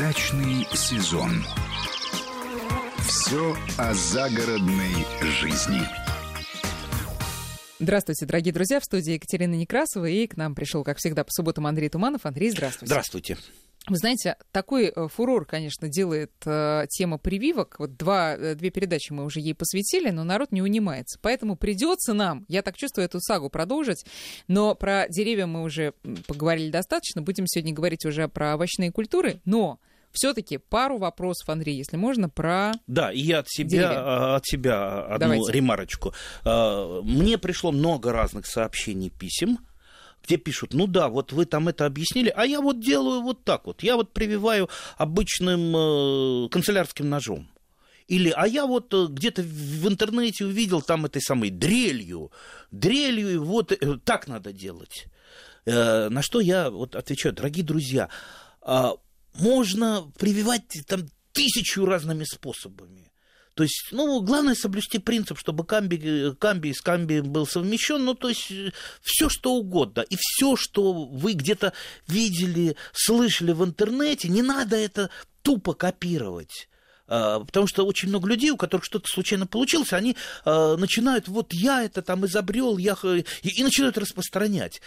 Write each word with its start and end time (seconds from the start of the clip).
Дачный 0.00 0.66
сезон. 0.72 1.30
Все 3.06 3.54
о 3.76 3.92
загородной 3.92 5.04
жизни. 5.20 5.82
Здравствуйте, 7.78 8.24
дорогие 8.24 8.54
друзья. 8.54 8.80
В 8.80 8.84
студии 8.84 9.12
Екатерина 9.12 9.56
Некрасова. 9.56 10.06
И 10.06 10.26
к 10.26 10.38
нам 10.38 10.54
пришел, 10.54 10.84
как 10.84 10.96
всегда, 10.96 11.22
по 11.22 11.30
субботам 11.30 11.66
Андрей 11.66 11.90
Туманов. 11.90 12.24
Андрей, 12.24 12.50
здравствуйте. 12.50 12.86
Здравствуйте. 12.86 13.36
Вы 13.88 13.96
знаете, 13.98 14.36
такой 14.52 14.86
э, 14.86 15.08
фурор, 15.08 15.44
конечно, 15.44 15.88
делает 15.88 16.32
э, 16.46 16.86
тема 16.88 17.18
прививок. 17.18 17.76
Вот 17.78 17.98
два, 17.98 18.36
э, 18.36 18.54
две 18.54 18.70
передачи 18.70 19.12
мы 19.12 19.24
уже 19.24 19.40
ей 19.40 19.54
посвятили, 19.54 20.08
но 20.08 20.24
народ 20.24 20.50
не 20.50 20.62
унимается. 20.62 21.18
Поэтому 21.20 21.56
придется 21.56 22.14
нам, 22.14 22.46
я 22.48 22.62
так 22.62 22.76
чувствую, 22.76 23.04
эту 23.04 23.20
сагу 23.20 23.50
продолжить. 23.50 24.06
Но 24.48 24.74
про 24.74 25.08
деревья 25.10 25.44
мы 25.44 25.62
уже 25.62 25.92
поговорили 26.26 26.70
достаточно. 26.70 27.20
Будем 27.20 27.46
сегодня 27.46 27.74
говорить 27.74 28.06
уже 28.06 28.28
про 28.28 28.54
овощные 28.54 28.92
культуры. 28.92 29.42
Но 29.44 29.78
все-таки 30.12 30.58
пару 30.58 30.98
вопросов, 30.98 31.48
Андрей, 31.48 31.76
если 31.76 31.96
можно, 31.96 32.28
про 32.28 32.72
Да, 32.86 33.12
и 33.12 33.20
я 33.20 33.40
от 33.40 33.48
себя, 33.50 33.68
деревья. 33.68 34.34
от 34.36 34.46
себя 34.46 35.02
одну 35.04 35.18
Давайте. 35.18 35.52
ремарочку. 35.52 36.14
А, 36.44 37.00
Мне 37.02 37.38
пришло 37.38 37.72
много 37.72 38.12
разных 38.12 38.46
сообщений, 38.46 39.10
писем, 39.10 39.58
где 40.22 40.36
пишут, 40.36 40.74
ну 40.74 40.86
да, 40.86 41.08
вот 41.08 41.32
вы 41.32 41.46
там 41.46 41.68
это 41.68 41.86
объяснили, 41.86 42.32
а 42.36 42.44
я 42.44 42.60
вот 42.60 42.80
делаю 42.80 43.22
вот 43.22 43.44
так 43.44 43.66
вот. 43.66 43.82
Я 43.82 43.96
вот 43.96 44.12
прививаю 44.12 44.68
обычным 44.98 45.74
э, 45.76 46.48
канцелярским 46.50 47.08
ножом. 47.08 47.48
Или, 48.06 48.32
а 48.36 48.46
я 48.46 48.66
вот 48.66 48.92
э, 48.92 49.06
где-то 49.08 49.42
в 49.42 49.88
интернете 49.88 50.44
увидел 50.44 50.82
там 50.82 51.06
этой 51.06 51.22
самой 51.22 51.50
дрелью, 51.50 52.32
дрелью, 52.72 53.30
и 53.32 53.36
вот 53.38 53.72
э, 53.72 53.76
так 54.04 54.26
надо 54.28 54.52
делать. 54.52 55.06
Э, 55.64 56.08
На 56.10 56.20
что 56.20 56.40
я 56.40 56.70
вот 56.70 56.96
отвечаю, 56.96 57.32
дорогие 57.34 57.64
друзья, 57.64 58.08
а, 58.62 58.92
можно 59.34 60.10
прививать 60.18 60.64
там 60.86 61.08
тысячу 61.32 61.84
разными 61.84 62.24
способами. 62.24 63.10
То 63.54 63.64
есть, 63.64 63.88
ну, 63.90 64.22
главное 64.22 64.54
соблюсти 64.54 64.98
принцип, 64.98 65.38
чтобы 65.38 65.64
камби, 65.64 66.34
камби 66.38 66.72
с 66.72 66.80
камби 66.80 67.20
был 67.20 67.46
совмещен, 67.46 68.02
ну, 68.04 68.14
то 68.14 68.28
есть, 68.28 68.50
все 69.02 69.28
что 69.28 69.54
угодно. 69.54 70.00
И 70.00 70.16
все, 70.18 70.56
что 70.56 70.92
вы 70.92 71.32
где-то 71.32 71.72
видели, 72.06 72.76
слышали 72.92 73.52
в 73.52 73.64
интернете, 73.64 74.28
не 74.28 74.42
надо 74.42 74.76
это 74.76 75.10
тупо 75.42 75.74
копировать. 75.74 76.68
А, 77.06 77.40
Потому 77.40 77.66
что 77.66 77.84
очень 77.84 78.08
много 78.08 78.28
людей, 78.28 78.50
у 78.50 78.56
которых 78.56 78.84
что-то 78.84 79.08
случайно 79.08 79.46
получилось, 79.46 79.92
они 79.92 80.16
а, 80.44 80.76
начинают, 80.76 81.28
вот 81.28 81.52
я 81.52 81.82
это 81.82 82.02
там 82.02 82.24
изобрел, 82.24 82.78
я... 82.78 82.96
И, 83.42 83.48
и 83.48 83.62
начинают 83.62 83.98
распространять. 83.98 84.80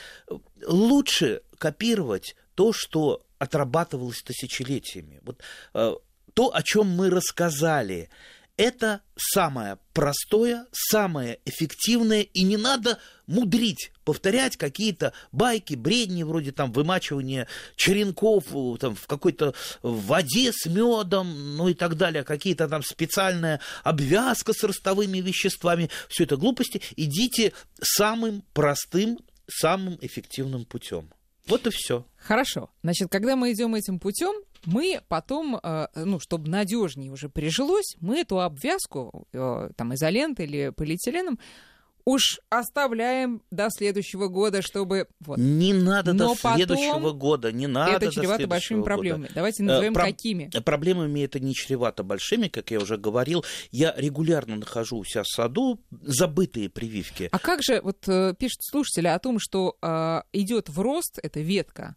Лучше 0.66 1.42
копировать 1.60 2.36
то, 2.56 2.72
что 2.72 3.22
отрабатывалось 3.44 4.22
тысячелетиями. 4.22 5.20
Вот 5.24 5.42
а, 5.74 5.96
то, 6.34 6.56
о 6.56 6.64
чем 6.64 6.88
мы 6.88 7.10
рассказали, 7.10 8.10
это 8.56 9.02
самое 9.16 9.80
простое, 9.94 10.68
самое 10.72 11.40
эффективное, 11.46 12.22
и 12.22 12.44
не 12.44 12.58
надо 12.58 13.00
мудрить, 13.26 13.92
повторять 14.06 14.58
какие-то 14.58 15.14
байки, 15.32 15.74
бредни, 15.74 16.24
вроде 16.24 16.52
там 16.52 16.72
вымачивания 16.72 17.48
черенков 17.76 18.46
э, 18.54 18.78
там, 18.80 18.96
в 18.96 19.08
какой-то 19.08 19.56
воде 19.82 20.52
с 20.54 20.68
медом, 20.68 21.58
ну 21.58 21.68
и 21.68 21.74
так 21.74 21.96
далее, 21.98 22.24
какие-то 22.24 22.68
там 22.68 22.84
специальная 22.84 23.60
обвязка 23.84 24.54
с 24.54 24.64
ростовыми 24.64 25.18
веществами, 25.18 25.90
все 26.08 26.26
это 26.26 26.38
глупости. 26.38 26.82
Идите 26.96 27.54
самым 27.82 28.44
простым, 28.54 29.20
самым 29.50 29.98
эффективным 30.00 30.66
путем. 30.66 31.10
Вот 31.48 31.68
и 31.68 31.70
все. 31.72 32.06
Хорошо. 32.18 32.70
Значит, 32.84 33.10
когда 33.12 33.36
мы 33.36 33.52
идем 33.52 33.76
этим 33.76 34.00
путем, 34.00 34.34
мы 34.66 35.02
потом, 35.10 35.60
э, 35.62 35.88
ну, 35.96 36.20
чтобы 36.20 36.50
надежнее 36.50 37.12
уже 37.12 37.28
прижилось, 37.30 37.96
мы 38.00 38.20
эту 38.20 38.40
обвязку, 38.40 39.28
э, 39.34 39.70
там, 39.76 39.94
изолентой 39.94 40.46
или 40.46 40.70
полиэтиленом, 40.70 41.40
уж 42.06 42.40
оставляем 42.50 43.42
до 43.52 43.70
следующего 43.70 44.28
года, 44.28 44.62
чтобы... 44.62 45.08
Вот. 45.22 45.38
Не 45.38 45.74
надо 45.74 46.14
Но 46.14 46.30
до 46.30 46.36
следующего 46.36 46.94
потом 46.96 47.18
года, 47.18 47.52
не 47.52 47.68
надо 47.68 48.06
это 48.06 48.12
чревато 48.12 48.48
большими 48.48 48.78
года. 48.80 48.86
проблемами. 48.86 49.30
Давайте 49.34 49.64
Э, 49.64 49.66
назовем 49.66 49.94
про- 49.94 50.04
какими. 50.06 50.50
Проблемами 50.64 51.22
это 51.22 51.40
не 51.40 51.54
чревато 51.54 52.04
большими, 52.04 52.48
как 52.48 52.72
я 52.72 52.80
уже 52.80 52.98
говорил. 52.98 53.46
Я 53.72 53.94
регулярно 53.98 54.56
нахожу 54.56 54.98
у 54.98 55.04
себя 55.06 55.24
в 55.24 55.28
саду 55.28 55.80
забытые 56.02 56.70
прививки. 56.70 57.30
А 57.32 57.40
как 57.40 57.62
же, 57.64 57.82
вот 57.82 58.08
э, 58.08 58.34
пишут 58.38 58.64
слушатели 58.64 59.08
о 59.08 59.20
том, 59.20 59.40
что 59.40 59.78
идет 60.34 60.70
в 60.70 60.80
рост 60.80 61.20
эта 61.22 61.40
ветка, 61.40 61.96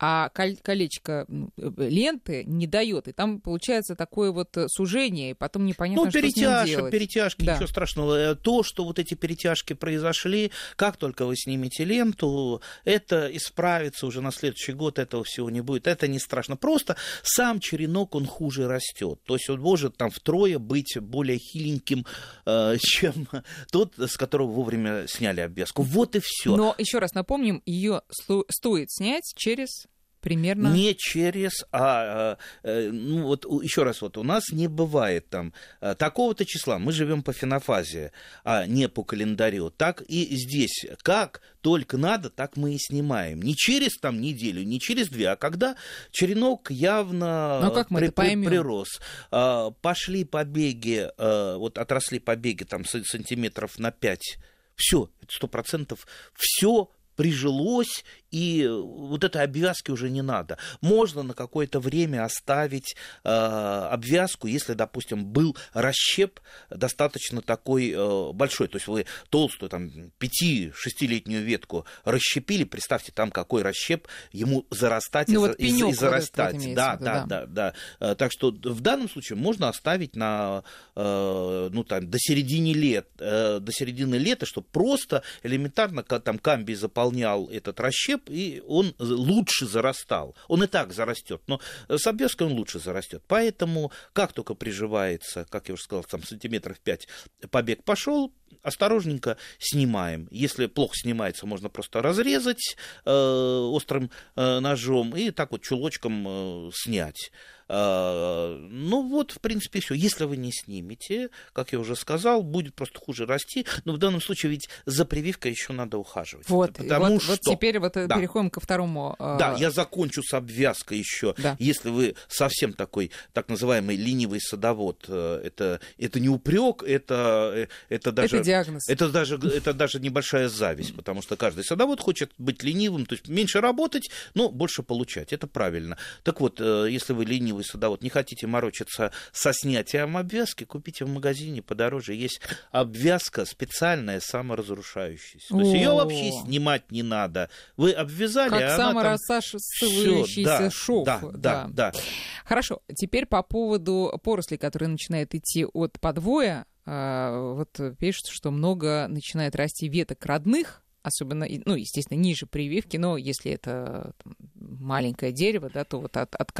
а 0.00 0.28
колечко 0.28 1.26
э, 1.28 1.70
ленты 1.76 2.44
не 2.44 2.68
дает, 2.68 3.08
и 3.08 3.12
там 3.12 3.40
получается 3.40 3.96
такое 3.96 4.30
вот 4.30 4.56
э, 4.56 4.66
сужение, 4.68 5.32
и 5.32 5.34
потом 5.34 5.66
непонятно, 5.66 6.04
Ну, 6.04 6.10
что 6.10 6.20
с 6.20 6.36
ним 6.36 6.66
делать. 6.66 6.92
перетяжки, 6.92 7.44
Да. 7.44 7.54
ничего 7.54 7.66
страшного. 7.66 8.14
Э, 8.14 8.34
То, 8.36 8.62
что 8.62 8.84
вот 8.84 9.00
эти 9.00 9.14
перетяжки 9.14 9.47
произошли, 9.74 10.50
как 10.76 10.96
только 10.96 11.26
вы 11.26 11.36
снимете 11.36 11.84
ленту, 11.84 12.60
это 12.84 13.28
исправится 13.36 14.06
уже 14.06 14.20
на 14.20 14.32
следующий 14.32 14.72
год, 14.72 14.98
этого 14.98 15.24
всего 15.24 15.50
не 15.50 15.60
будет. 15.60 15.86
Это 15.86 16.08
не 16.08 16.18
страшно. 16.18 16.56
Просто 16.56 16.96
сам 17.22 17.60
черенок, 17.60 18.14
он 18.14 18.26
хуже 18.26 18.68
растет. 18.68 19.20
То 19.24 19.34
есть 19.34 19.48
он 19.48 19.60
может 19.60 19.96
там 19.96 20.10
втрое 20.10 20.58
быть 20.58 20.96
более 21.00 21.38
хиленьким, 21.38 22.06
э, 22.46 22.76
чем 22.80 23.28
тот, 23.70 23.94
с 23.98 24.16
которого 24.16 24.48
вовремя 24.48 25.06
сняли 25.06 25.40
обвязку. 25.40 25.82
Вот 25.82 26.16
и 26.16 26.20
все. 26.22 26.56
Но 26.56 26.74
еще 26.78 26.98
раз 26.98 27.14
напомним, 27.14 27.62
ее 27.66 28.02
стоит 28.50 28.90
снять 28.90 29.32
через 29.36 29.86
примерно... 30.28 30.68
Не 30.68 30.94
через, 30.94 31.64
а, 31.72 32.36
э, 32.62 32.68
э, 32.70 32.90
ну 32.90 33.22
вот 33.24 33.44
еще 33.62 33.82
раз, 33.82 34.02
вот 34.02 34.18
у 34.18 34.22
нас 34.22 34.50
не 34.52 34.68
бывает 34.68 35.28
там 35.30 35.54
э, 35.80 35.94
такого-то 35.94 36.44
числа, 36.44 36.78
мы 36.78 36.92
живем 36.92 37.22
по 37.22 37.32
фенофазе, 37.32 38.12
а 38.44 38.66
не 38.66 38.88
по 38.88 39.04
календарю. 39.04 39.70
Так 39.70 40.02
и 40.02 40.36
здесь, 40.36 40.84
как 41.02 41.40
только 41.62 41.96
надо, 41.96 42.28
так 42.30 42.56
мы 42.56 42.74
и 42.74 42.78
снимаем. 42.78 43.40
Не 43.40 43.56
через 43.56 43.96
там 43.96 44.20
неделю, 44.20 44.62
не 44.64 44.78
через 44.80 45.08
две, 45.08 45.30
а 45.30 45.36
когда 45.36 45.76
черенок 46.10 46.70
явно 46.70 47.60
Ну, 47.62 47.68
а 47.68 47.70
как 47.70 47.90
мы 47.90 48.00
это 48.00 48.12
поймем? 48.12 48.48
прирос. 48.48 49.00
А, 49.30 49.70
Пошли 49.70 50.24
побеги, 50.24 51.08
вот 51.18 51.78
отросли 51.78 52.18
побеги 52.18 52.64
там 52.64 52.84
сан- 52.84 53.04
сантиметров 53.04 53.78
на 53.78 53.90
5, 53.90 54.38
все, 54.76 55.10
сто 55.28 55.48
процентов, 55.48 56.06
все 56.34 56.90
прижилось, 57.18 58.04
и 58.30 58.64
вот 58.70 59.24
этой 59.24 59.42
обвязки 59.42 59.90
уже 59.90 60.08
не 60.08 60.22
надо. 60.22 60.56
Можно 60.80 61.24
на 61.24 61.34
какое-то 61.34 61.80
время 61.80 62.24
оставить 62.24 62.94
э, 63.24 63.28
обвязку, 63.28 64.46
если, 64.46 64.74
допустим, 64.74 65.24
был 65.26 65.56
расщеп 65.72 66.38
достаточно 66.70 67.42
такой 67.42 67.90
э, 67.90 68.32
большой. 68.32 68.68
То 68.68 68.76
есть 68.76 68.86
вы 68.86 69.06
толстую, 69.30 69.68
там, 69.68 69.90
5-6-летнюю 70.20 71.42
ветку 71.42 71.86
расщепили, 72.04 72.62
представьте, 72.62 73.10
там 73.10 73.32
какой 73.32 73.62
расщеп, 73.62 74.06
ему 74.30 74.64
зарастать 74.70 75.26
Ну, 75.28 75.34
и, 75.34 75.48
вот 75.48 75.58
и- 75.58 75.66
и 75.66 75.92
зарастать. 75.92 76.54
вот 76.54 76.74
да, 76.74 76.96
да, 76.96 77.24
да. 77.24 77.24
да, 77.26 77.46
да. 77.46 77.74
Э, 77.98 78.14
Так 78.14 78.30
что 78.30 78.52
в 78.52 78.80
данном 78.80 79.08
случае 79.10 79.38
можно 79.38 79.68
оставить 79.68 80.14
на, 80.14 80.62
э, 80.94 81.68
ну, 81.72 81.82
там, 81.82 82.08
до 82.08 82.18
середины 82.20 82.72
лет, 82.72 83.08
э, 83.18 83.58
до 83.60 83.72
середины 83.72 84.14
лета, 84.14 84.46
чтобы 84.46 84.68
просто 84.70 85.24
элементарно 85.42 86.04
там 86.04 86.38
камби 86.38 86.74
заполнял 87.08 87.48
этот 87.48 87.80
расщеп, 87.80 88.28
и 88.28 88.62
он 88.66 88.94
лучше 88.98 89.66
зарастал. 89.66 90.36
Он 90.48 90.62
и 90.62 90.66
так 90.66 90.92
зарастет, 90.92 91.40
но 91.46 91.60
с 91.88 92.06
обвязкой 92.06 92.46
он 92.46 92.52
лучше 92.52 92.78
зарастет. 92.78 93.22
Поэтому, 93.26 93.90
как 94.12 94.32
только 94.32 94.54
приживается, 94.54 95.46
как 95.50 95.68
я 95.68 95.74
уже 95.74 95.82
сказал, 95.82 96.04
там 96.04 96.22
сантиметров 96.22 96.78
5 96.80 97.08
побег 97.50 97.84
пошел, 97.84 98.32
осторожненько 98.62 99.36
снимаем. 99.58 100.28
Если 100.30 100.66
плохо 100.66 100.94
снимается, 100.96 101.46
можно 101.46 101.68
просто 101.68 102.02
разрезать 102.02 102.76
э, 103.04 103.10
острым 103.10 104.10
э, 104.36 104.60
ножом 104.60 105.16
и 105.16 105.30
так 105.30 105.50
вот 105.52 105.62
чулочком 105.62 106.26
э, 106.28 106.70
снять. 106.74 107.30
Э, 107.68 108.56
ну 108.70 109.08
вот, 109.08 109.32
в 109.32 109.40
принципе, 109.40 109.80
все. 109.80 109.94
Если 109.94 110.24
вы 110.24 110.36
не 110.36 110.52
снимете, 110.52 111.30
как 111.52 111.72
я 111.72 111.78
уже 111.78 111.96
сказал, 111.96 112.42
будет 112.42 112.74
просто 112.74 112.98
хуже 112.98 113.26
расти. 113.26 113.66
Но 113.84 113.92
в 113.92 113.98
данном 113.98 114.20
случае 114.20 114.50
ведь 114.50 114.68
за 114.86 115.04
прививкой 115.04 115.52
еще 115.52 115.72
надо 115.72 115.98
ухаживать. 115.98 116.48
Вот, 116.48 116.74
Потому 116.74 117.14
вот, 117.14 117.22
что... 117.22 117.32
вот 117.32 117.40
теперь 117.40 117.78
вот 117.78 117.96
э, 117.96 118.06
Да. 118.06 118.16
переходим 118.16 118.50
ко 118.50 118.60
второму. 118.60 119.16
э, 119.18 119.36
Да, 119.38 119.56
я 119.58 119.70
закончу 119.70 120.22
с 120.22 120.32
обвязкой 120.32 120.98
еще. 120.98 121.34
Да. 121.38 121.56
Если 121.58 121.90
вы 121.90 122.14
совсем 122.28 122.72
такой 122.72 123.10
так 123.32 123.48
называемый 123.48 123.96
ленивый 123.96 124.40
садовод, 124.40 125.08
это, 125.08 125.80
это 125.98 126.20
не 126.20 126.28
упрек, 126.28 126.82
это, 126.82 127.68
это 127.88 128.12
даже... 128.12 128.36
Это 128.36 128.44
диагноз. 128.44 128.88
Это 128.88 129.08
даже, 129.08 129.36
это 129.36 129.74
даже 129.74 130.00
небольшая 130.00 130.48
зависть, 130.48 130.94
потому 130.94 131.22
что 131.22 131.36
каждый 131.36 131.64
садовод 131.64 132.00
хочет 132.00 132.32
быть 132.38 132.62
ленивым, 132.62 133.06
то 133.06 133.14
есть 133.14 133.28
меньше 133.28 133.60
работать, 133.60 134.08
но 134.34 134.48
больше 134.48 134.82
получать. 134.82 135.32
Это 135.32 135.46
правильно. 135.46 135.98
Так 136.22 136.40
вот, 136.40 136.60
если 136.60 137.12
вы 137.12 137.24
ленивый 137.24 137.57
вы 137.58 137.64
садовод, 137.64 138.02
не 138.02 138.08
хотите 138.08 138.46
морочиться 138.46 139.10
со 139.32 139.52
снятием 139.52 140.16
обвязки, 140.16 140.64
купите 140.64 141.04
в 141.04 141.08
магазине 141.08 141.60
подороже. 141.60 142.14
Есть 142.14 142.40
обвязка 142.70 143.44
специальная, 143.44 144.20
саморазрушающаяся. 144.20 145.48
То 145.48 145.60
есть 145.60 145.72
ее 145.72 145.90
вообще 145.90 146.30
снимать 146.44 146.90
не 146.92 147.02
надо. 147.02 147.50
Вы 147.76 147.92
обвязали, 147.92 148.50
как 148.50 148.62
а 148.62 148.76
саморассасывающийся 148.76 150.44
да, 150.44 150.70
шов. 150.70 151.04
Да, 151.04 151.20
да, 151.20 151.66
да, 151.68 151.90
да. 151.90 152.00
Хорошо, 152.44 152.80
теперь 152.94 153.26
по 153.26 153.42
поводу 153.42 154.18
поросли, 154.22 154.56
которые 154.56 154.88
начинают 154.88 155.34
идти 155.34 155.64
от 155.64 155.98
подвоя. 156.00 156.64
А, 156.86 157.54
вот 157.54 157.80
пишут, 157.98 158.26
что 158.30 158.50
много 158.50 159.06
начинает 159.08 159.56
расти 159.56 159.88
веток 159.88 160.24
родных, 160.24 160.82
особенно, 161.02 161.46
ну, 161.64 161.74
естественно, 161.74 162.18
ниже 162.18 162.46
прививки, 162.46 162.96
но 162.96 163.16
если 163.16 163.52
это 163.52 164.12
там, 164.22 164.36
маленькое 164.54 165.32
дерево, 165.32 165.70
да, 165.72 165.84
то 165.84 166.00
вот 166.00 166.16
от, 166.16 166.34
от, 166.34 166.50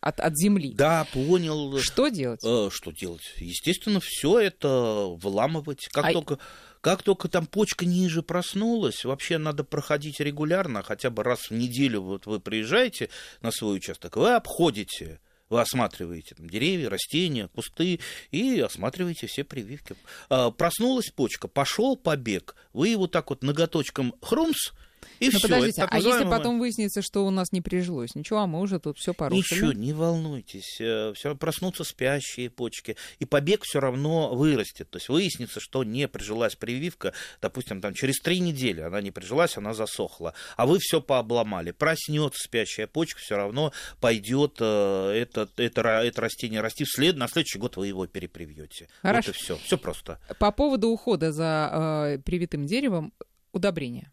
от, 0.00 0.20
от 0.20 0.36
земли. 0.36 0.74
Да, 0.74 1.06
понял. 1.12 1.78
Что 1.78 2.08
делать? 2.08 2.40
Э, 2.44 2.68
что 2.70 2.90
делать? 2.90 3.32
Естественно, 3.38 4.00
все 4.02 4.38
это 4.40 5.06
выламывать. 5.16 5.88
Как 5.92 6.06
а... 6.06 6.12
только 6.12 6.38
как 6.84 7.02
только 7.02 7.28
там 7.28 7.46
почка 7.46 7.86
ниже 7.86 8.22
проснулась, 8.22 9.06
вообще 9.06 9.38
надо 9.38 9.64
проходить 9.64 10.20
регулярно, 10.20 10.82
хотя 10.82 11.08
бы 11.08 11.22
раз 11.22 11.48
в 11.48 11.52
неделю 11.52 12.02
вот 12.02 12.26
вы 12.26 12.40
приезжаете 12.40 13.08
на 13.40 13.50
свой 13.50 13.78
участок, 13.78 14.16
вы 14.16 14.34
обходите 14.34 15.18
вы 15.48 15.60
осматриваете 15.60 16.34
там, 16.34 16.48
деревья, 16.48 16.88
растения, 16.88 17.48
кусты 17.48 18.00
и 18.30 18.60
осматриваете 18.60 19.26
все 19.26 19.44
прививки. 19.44 19.96
А, 20.28 20.50
проснулась 20.50 21.10
почка, 21.10 21.48
пошел 21.48 21.96
побег, 21.96 22.56
вы 22.72 22.88
его 22.88 23.06
так 23.06 23.30
вот 23.30 23.42
ноготочком 23.42 24.14
хрумс, 24.20 24.72
и 25.20 25.26
Но 25.26 25.38
все. 25.38 25.42
подождите, 25.42 25.82
а 25.88 25.98
если 25.98 26.24
потом 26.24 26.58
выяснится, 26.58 27.02
что 27.02 27.26
у 27.26 27.30
нас 27.30 27.52
не 27.52 27.60
прижилось, 27.60 28.14
ничего, 28.14 28.40
а 28.40 28.46
мы 28.46 28.60
уже 28.60 28.78
тут 28.78 28.98
все 28.98 29.14
порушили? 29.14 29.58
Ничего, 29.58 29.72
не 29.72 29.92
волнуйтесь. 29.92 30.80
Э, 30.80 31.12
все 31.14 31.34
проснутся 31.36 31.84
спящие 31.84 32.50
почки, 32.50 32.96
и 33.18 33.24
побег 33.24 33.62
все 33.64 33.80
равно 33.80 34.34
вырастет. 34.34 34.90
То 34.90 34.96
есть 34.96 35.08
выяснится, 35.08 35.60
что 35.60 35.84
не 35.84 36.08
прижилась 36.08 36.56
прививка, 36.56 37.12
допустим, 37.40 37.80
там 37.80 37.94
через 37.94 38.18
три 38.20 38.40
недели 38.40 38.80
она 38.80 39.00
не 39.00 39.10
прижилась, 39.10 39.56
она 39.56 39.74
засохла, 39.74 40.34
а 40.56 40.66
вы 40.66 40.78
все 40.80 41.00
пообломали. 41.00 41.70
Проснется 41.70 42.42
спящая 42.42 42.86
почка, 42.86 43.20
все 43.20 43.36
равно 43.36 43.72
пойдет 44.00 44.56
э, 44.60 45.10
это, 45.14 45.48
это, 45.56 45.80
это 45.82 46.20
растение 46.20 46.60
расти 46.60 46.84
вслед, 46.84 47.16
на 47.16 47.28
следующий 47.28 47.58
год 47.58 47.76
вы 47.76 47.88
его 47.88 48.06
перепривьете. 48.06 48.88
Хорошо. 49.02 49.28
Вот 49.28 49.36
и 49.36 49.38
все. 49.38 49.56
Все 49.58 49.78
просто. 49.78 50.20
По 50.38 50.50
поводу 50.52 50.88
ухода 50.88 51.32
за 51.32 52.16
э, 52.16 52.18
привитым 52.18 52.66
деревом, 52.66 53.12
удобрения. 53.52 54.10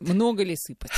Много 0.00 0.44
ли 0.44 0.56
сыпать? 0.56 0.90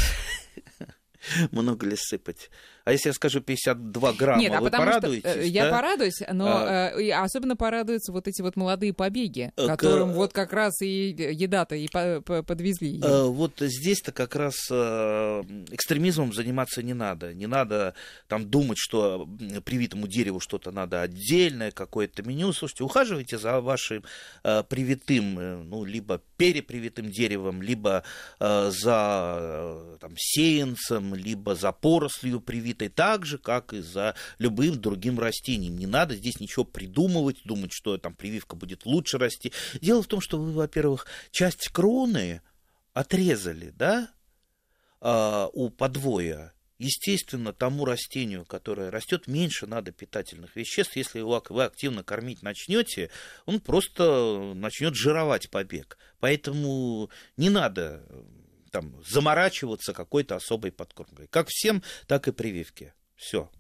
Много 1.53 1.87
ли 1.87 1.97
сыпать? 1.97 2.51
А 2.89 2.93
если 2.93 3.11
я 3.11 3.13
скажу 3.13 3.43
52 3.43 4.13
грамма, 4.15 4.41
Нет, 4.41 4.51
а 4.55 4.63
вы 4.63 4.71
порадуетесь? 4.71 5.31
Что, 5.31 5.41
э, 5.41 5.47
я 5.47 5.65
да? 5.65 5.77
порадуюсь, 5.77 6.23
но 6.33 6.47
а... 6.49 6.91
э, 6.99 7.13
особенно 7.13 7.55
порадуются 7.55 8.13
вот 8.13 8.27
эти 8.27 8.41
вот 8.41 8.57
молодые 8.57 8.95
побеги, 8.95 9.53
э, 9.59 9.67
которым 9.67 10.13
к... 10.13 10.15
вот 10.15 10.33
как 10.33 10.55
раз 10.55 10.81
и 10.81 11.11
еда-то 11.11 11.77
и 11.77 11.87
по 11.89 11.99
-по 11.99 12.43
подвезли. 12.43 12.99
А, 13.05 13.27
вот 13.27 13.61
здесь-то 13.61 14.13
как 14.13 14.35
раз 14.37 14.55
экстремизмом 14.71 16.33
заниматься 16.33 16.83
не 16.83 16.95
надо. 16.95 17.35
Не 17.35 17.47
надо 17.47 17.93
там 18.27 18.49
думать, 18.49 18.79
что 18.79 19.29
привитому 19.67 20.07
дереву 20.07 20.41
что-то 20.41 20.71
надо 20.71 21.03
отдельное, 21.03 21.73
какое-то 21.73 22.23
меню. 22.23 22.55
Слушайте, 22.55 22.85
ухаживайте 22.85 23.37
за 23.37 23.61
вашим 23.61 24.03
привитым, 24.43 25.69
ну, 25.69 25.85
либо 25.85 26.23
перепривитым 26.39 27.11
деревом, 27.11 27.61
либо 27.61 28.03
за 28.41 29.99
там, 30.01 30.13
сеянцем, 30.17 31.15
либо 31.29 31.55
за 31.55 31.73
порослью 31.73 32.41
привитой 32.41 32.89
так 32.89 33.27
же, 33.27 33.37
как 33.39 33.75
и 33.75 33.81
за 33.81 34.15
любым 34.39 34.81
другим 34.81 35.19
растением. 35.19 35.77
Не 35.77 35.87
надо 35.87 36.17
здесь 36.17 36.41
ничего 36.41 36.65
придумывать, 36.65 37.43
думать, 37.45 37.73
что 37.73 37.99
там 37.99 38.15
прививка 38.15 38.57
будет 38.57 38.87
лучше 38.87 39.19
расти. 39.19 39.53
Дело 39.81 40.03
в 40.03 40.07
том, 40.07 40.21
что 40.21 40.39
вы, 40.39 40.53
во-первых, 40.53 41.07
часть 41.31 41.69
кроны 41.69 42.41
отрезали, 42.95 43.71
да, 43.77 44.11
а, 45.01 45.49
у 45.53 45.69
подвоя. 45.69 46.55
Естественно, 46.79 47.53
тому 47.53 47.85
растению, 47.85 48.45
которое 48.45 48.91
растет, 48.91 49.27
меньше 49.27 49.67
надо 49.67 49.91
питательных 49.91 50.55
веществ. 50.57 50.97
Если 50.97 51.19
его 51.19 51.43
вы 51.51 51.65
активно 51.65 52.05
кормить 52.05 52.43
начнете, 52.43 53.11
он 53.47 53.61
просто 53.61 54.55
начнет 54.55 54.95
жировать 54.95 55.51
побег. 55.51 55.99
Поэтому 56.21 57.11
не 57.37 57.51
надо 57.51 58.03
там, 58.71 59.03
заморачиваться 59.05 59.93
какой-то 59.93 60.37
особой 60.37 60.73
подкормкой. 60.73 61.27
Как 61.29 61.49
всем, 61.49 61.83
так 62.07 62.29
и 62.29 62.33
прививки. 62.33 62.95
Все. 63.17 63.51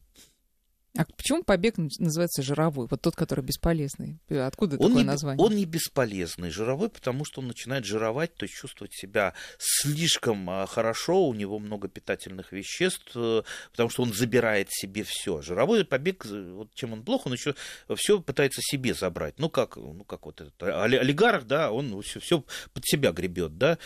А 0.98 1.04
почему 1.16 1.44
побег 1.44 1.76
называется 1.78 2.42
жировой? 2.42 2.88
Вот 2.90 3.00
тот, 3.00 3.14
который 3.14 3.44
бесполезный. 3.44 4.18
Откуда 4.28 4.74
он 4.74 4.88
такое 4.88 5.04
не, 5.04 5.04
название? 5.04 5.46
Он 5.46 5.54
не 5.54 5.64
бесполезный. 5.64 6.50
Жировой, 6.50 6.88
потому 6.88 7.24
что 7.24 7.40
он 7.40 7.46
начинает 7.46 7.84
жировать, 7.84 8.34
то 8.34 8.42
есть 8.42 8.56
чувствовать 8.56 8.92
себя 8.94 9.32
слишком 9.58 10.50
а, 10.50 10.66
хорошо, 10.66 11.24
у 11.28 11.34
него 11.34 11.60
много 11.60 11.86
питательных 11.86 12.50
веществ, 12.50 13.12
э, 13.14 13.42
потому 13.70 13.90
что 13.90 14.02
он 14.02 14.12
забирает 14.12 14.72
себе 14.72 15.04
все. 15.04 15.40
Жировой 15.40 15.84
побег, 15.84 16.26
вот 16.26 16.74
чем 16.74 16.94
он 16.94 17.04
плохо, 17.04 17.28
он 17.28 17.34
еще 17.34 17.54
все 17.94 18.20
пытается 18.20 18.60
себе 18.60 18.92
забрать. 18.92 19.38
Ну 19.38 19.50
как, 19.50 19.76
ну 19.76 20.02
как 20.02 20.26
вот 20.26 20.40
этот 20.40 20.60
олигарх, 20.60 21.44
да, 21.44 21.70
он 21.70 22.02
все, 22.02 22.18
все 22.18 22.44
под 22.72 22.84
себя 22.84 23.12
гребет, 23.12 23.56
да. 23.56 23.78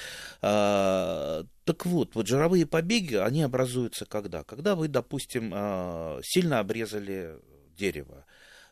Так 1.64 1.86
вот, 1.86 2.14
вот 2.14 2.26
жировые 2.26 2.66
побеги, 2.66 3.14
они 3.14 3.42
образуются 3.42 4.04
когда? 4.04 4.42
Когда 4.42 4.74
вы, 4.74 4.88
допустим, 4.88 5.52
а, 5.54 6.20
сильно 6.22 6.58
обрезали 6.58 7.38
дерево. 7.76 8.24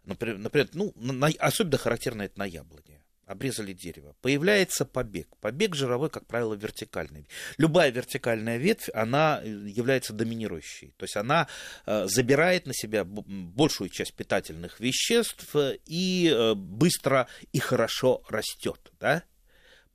Например, 0.04 0.68
ну, 0.72 0.92
на, 0.96 1.28
особенно 1.38 1.78
характерно 1.78 2.22
это 2.22 2.38
на 2.38 2.46
яблоне. 2.46 3.04
Обрезали 3.26 3.72
дерево. 3.72 4.16
Появляется 4.22 4.84
побег. 4.84 5.28
Побег 5.40 5.76
жировой, 5.76 6.10
как 6.10 6.26
правило, 6.26 6.54
вертикальный. 6.54 7.28
Любая 7.58 7.92
вертикальная 7.92 8.56
ветвь, 8.56 8.88
она 8.92 9.40
является 9.44 10.12
доминирующей. 10.12 10.94
То 10.96 11.04
есть 11.04 11.16
она 11.16 11.46
э, 11.86 12.06
забирает 12.08 12.66
на 12.66 12.74
себя 12.74 13.04
большую 13.04 13.88
часть 13.90 14.14
питательных 14.14 14.80
веществ 14.80 15.54
и 15.86 16.28
э, 16.28 16.54
быстро 16.54 17.28
и 17.52 17.60
хорошо 17.60 18.24
растет. 18.28 18.90
Да? 18.98 19.22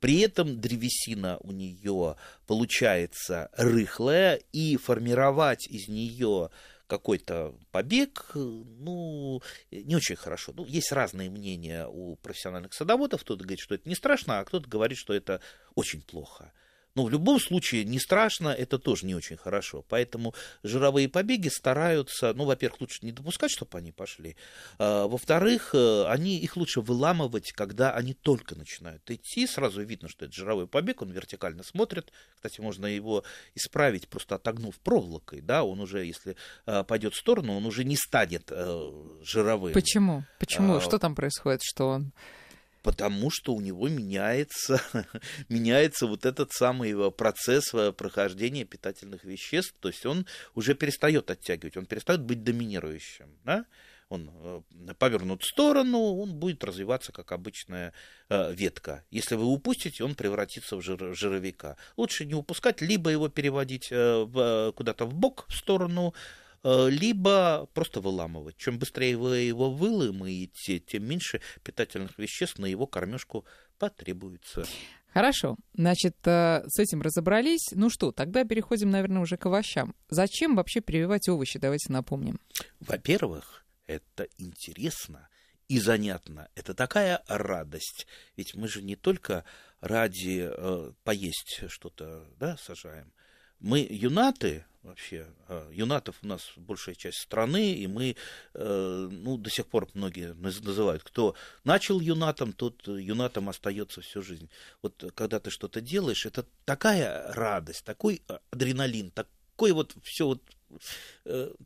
При 0.00 0.20
этом 0.20 0.60
древесина 0.60 1.38
у 1.40 1.52
нее 1.52 2.16
получается 2.46 3.50
рыхлая, 3.56 4.40
и 4.52 4.76
формировать 4.76 5.66
из 5.68 5.88
нее 5.88 6.50
какой-то 6.86 7.54
побег, 7.72 8.30
ну, 8.34 9.42
не 9.70 9.96
очень 9.96 10.16
хорошо. 10.16 10.52
Ну, 10.54 10.64
есть 10.66 10.92
разные 10.92 11.30
мнения 11.30 11.86
у 11.88 12.16
профессиональных 12.16 12.74
садоводов. 12.74 13.22
Кто-то 13.22 13.42
говорит, 13.42 13.60
что 13.60 13.74
это 13.74 13.88
не 13.88 13.94
страшно, 13.94 14.38
а 14.38 14.44
кто-то 14.44 14.68
говорит, 14.68 14.98
что 14.98 15.12
это 15.12 15.40
очень 15.74 16.02
плохо. 16.02 16.52
Но 16.96 17.04
в 17.04 17.10
любом 17.10 17.38
случае 17.38 17.84
не 17.84 17.98
страшно, 17.98 18.48
это 18.48 18.78
тоже 18.78 19.06
не 19.06 19.14
очень 19.14 19.36
хорошо. 19.36 19.84
Поэтому 19.88 20.34
жировые 20.62 21.10
побеги 21.10 21.48
стараются, 21.48 22.32
ну, 22.32 22.44
во-первых, 22.46 22.80
лучше 22.80 23.00
не 23.02 23.12
допускать, 23.12 23.50
чтобы 23.50 23.76
они 23.76 23.92
пошли. 23.92 24.34
А, 24.78 25.06
во-вторых, 25.06 25.74
э, 25.74 26.06
они, 26.06 26.38
их 26.38 26.56
лучше 26.56 26.80
выламывать, 26.80 27.52
когда 27.52 27.92
они 27.92 28.14
только 28.14 28.54
начинают 28.54 29.08
идти. 29.10 29.46
Сразу 29.46 29.82
видно, 29.82 30.08
что 30.08 30.24
это 30.24 30.34
жировой 30.34 30.66
побег, 30.66 31.02
он 31.02 31.10
вертикально 31.10 31.62
смотрит. 31.62 32.10
Кстати, 32.34 32.62
можно 32.62 32.86
его 32.86 33.24
исправить, 33.54 34.08
просто 34.08 34.36
отогнув 34.36 34.78
проволокой. 34.80 35.42
Да, 35.42 35.64
он 35.64 35.80
уже, 35.80 36.02
если 36.06 36.34
э, 36.64 36.82
пойдет 36.84 37.12
в 37.12 37.18
сторону, 37.18 37.54
он 37.58 37.66
уже 37.66 37.84
не 37.84 37.96
станет 37.96 38.50
э, 38.50 38.92
жировым. 39.22 39.74
Почему? 39.74 40.24
Почему? 40.38 40.76
А... 40.76 40.80
Что 40.80 40.98
там 40.98 41.14
происходит, 41.14 41.60
что 41.62 41.88
он 41.88 42.12
потому 42.86 43.30
что 43.32 43.52
у 43.52 43.60
него 43.60 43.88
меняется, 43.88 44.80
меняется 45.48 46.06
вот 46.06 46.24
этот 46.24 46.52
самый 46.52 47.10
процесс 47.10 47.74
э, 47.74 47.90
прохождения 47.90 48.64
питательных 48.64 49.24
веществ, 49.24 49.74
то 49.80 49.88
есть 49.88 50.06
он 50.06 50.24
уже 50.54 50.76
перестает 50.76 51.28
оттягивать, 51.28 51.76
он 51.76 51.86
перестает 51.86 52.22
быть 52.22 52.44
доминирующим, 52.44 53.26
да? 53.44 53.66
он 54.08 54.30
э, 54.32 54.94
повернут 55.00 55.42
в 55.42 55.46
сторону, 55.46 55.98
он 55.98 56.34
будет 56.34 56.62
развиваться 56.62 57.10
как 57.10 57.32
обычная 57.32 57.92
э, 58.28 58.54
ветка. 58.54 59.02
Если 59.10 59.34
вы 59.34 59.46
упустите, 59.46 60.04
он 60.04 60.14
превратится 60.14 60.76
в 60.76 60.80
жир, 60.80 61.12
жировика. 61.12 61.76
Лучше 61.96 62.24
не 62.24 62.34
упускать, 62.34 62.80
либо 62.82 63.10
его 63.10 63.28
переводить 63.28 63.88
куда-то 63.88 65.06
в 65.06 65.12
бок, 65.12 65.46
в 65.48 65.56
сторону, 65.56 66.14
Э, 66.14 66.45
либо 66.66 67.68
просто 67.74 68.00
выламывать. 68.00 68.56
Чем 68.56 68.78
быстрее 68.78 69.16
вы 69.16 69.38
его 69.38 69.70
выломаете, 69.70 70.80
тем 70.80 71.04
меньше 71.04 71.40
питательных 71.62 72.18
веществ 72.18 72.58
на 72.58 72.66
его 72.66 72.86
кормежку 72.86 73.44
потребуется. 73.78 74.64
Хорошо, 75.16 75.56
значит, 75.72 76.14
э, 76.26 76.64
с 76.66 76.78
этим 76.78 77.00
разобрались. 77.00 77.70
Ну 77.72 77.88
что, 77.88 78.12
тогда 78.12 78.44
переходим, 78.44 78.90
наверное, 78.90 79.22
уже 79.22 79.38
к 79.38 79.46
овощам. 79.46 79.94
Зачем 80.10 80.56
вообще 80.56 80.82
прививать 80.82 81.28
овощи? 81.30 81.58
Давайте 81.58 81.90
напомним. 81.90 82.38
Во-первых, 82.80 83.64
это 83.86 84.28
интересно 84.36 85.30
и 85.68 85.78
занятно. 85.78 86.48
Это 86.54 86.74
такая 86.74 87.22
радость. 87.28 88.06
Ведь 88.36 88.54
мы 88.54 88.68
же 88.68 88.82
не 88.82 88.94
только 88.94 89.44
ради 89.80 90.50
э, 90.50 90.92
поесть 91.02 91.62
что-то 91.68 92.26
да, 92.38 92.58
сажаем, 92.58 93.10
Мы 93.60 93.86
юнаты, 93.88 94.64
вообще. 94.86 95.26
А, 95.48 95.68
юнатов 95.72 96.16
у 96.22 96.26
нас 96.26 96.52
большая 96.56 96.94
часть 96.94 97.18
страны, 97.18 97.74
и 97.74 97.86
мы, 97.86 98.16
э, 98.54 99.08
ну, 99.10 99.36
до 99.36 99.50
сих 99.50 99.66
пор 99.66 99.88
многие 99.94 100.34
называют, 100.34 101.02
кто 101.02 101.34
начал 101.64 102.00
юнатом, 102.00 102.52
тот 102.52 102.86
юнатом 102.86 103.48
остается 103.48 104.00
всю 104.00 104.22
жизнь. 104.22 104.48
Вот 104.82 105.12
когда 105.14 105.40
ты 105.40 105.50
что-то 105.50 105.80
делаешь, 105.80 106.26
это 106.26 106.46
такая 106.64 107.32
радость, 107.32 107.84
такой 107.84 108.22
адреналин, 108.50 109.10
такой 109.10 109.72
вот 109.72 109.94
все 110.02 110.26
вот 110.26 110.42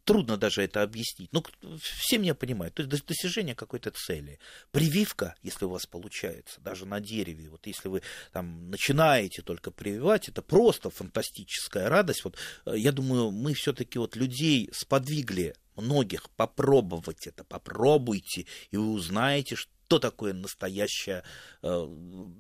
трудно 0.04 0.36
даже 0.36 0.62
это 0.62 0.82
объяснить. 0.82 1.32
Но 1.32 1.44
все 1.80 2.18
меня 2.18 2.34
понимают. 2.34 2.74
То 2.74 2.82
есть 2.82 3.06
достижение 3.06 3.54
какой-то 3.54 3.90
цели. 3.90 4.38
Прививка, 4.70 5.34
если 5.42 5.64
у 5.64 5.70
вас 5.70 5.86
получается, 5.86 6.60
даже 6.60 6.86
на 6.86 7.00
дереве, 7.00 7.50
вот 7.50 7.66
если 7.66 7.88
вы 7.88 8.02
там 8.32 8.70
начинаете 8.70 9.42
только 9.42 9.70
прививать, 9.70 10.28
это 10.28 10.42
просто 10.42 10.90
фантастическая 10.90 11.88
радость. 11.88 12.24
Вот 12.24 12.36
э, 12.66 12.74
я 12.76 12.92
думаю, 12.92 13.30
мы 13.30 13.54
все-таки 13.54 13.98
вот 13.98 14.16
людей 14.16 14.68
сподвигли 14.72 15.54
многих 15.76 16.30
попробовать 16.30 17.26
это, 17.26 17.44
попробуйте, 17.44 18.46
и 18.70 18.76
вы 18.76 18.92
узнаете, 18.92 19.56
что 19.56 19.70
что 19.90 19.98
такое 19.98 20.32
настоящая 20.32 21.24
э, 21.64 21.86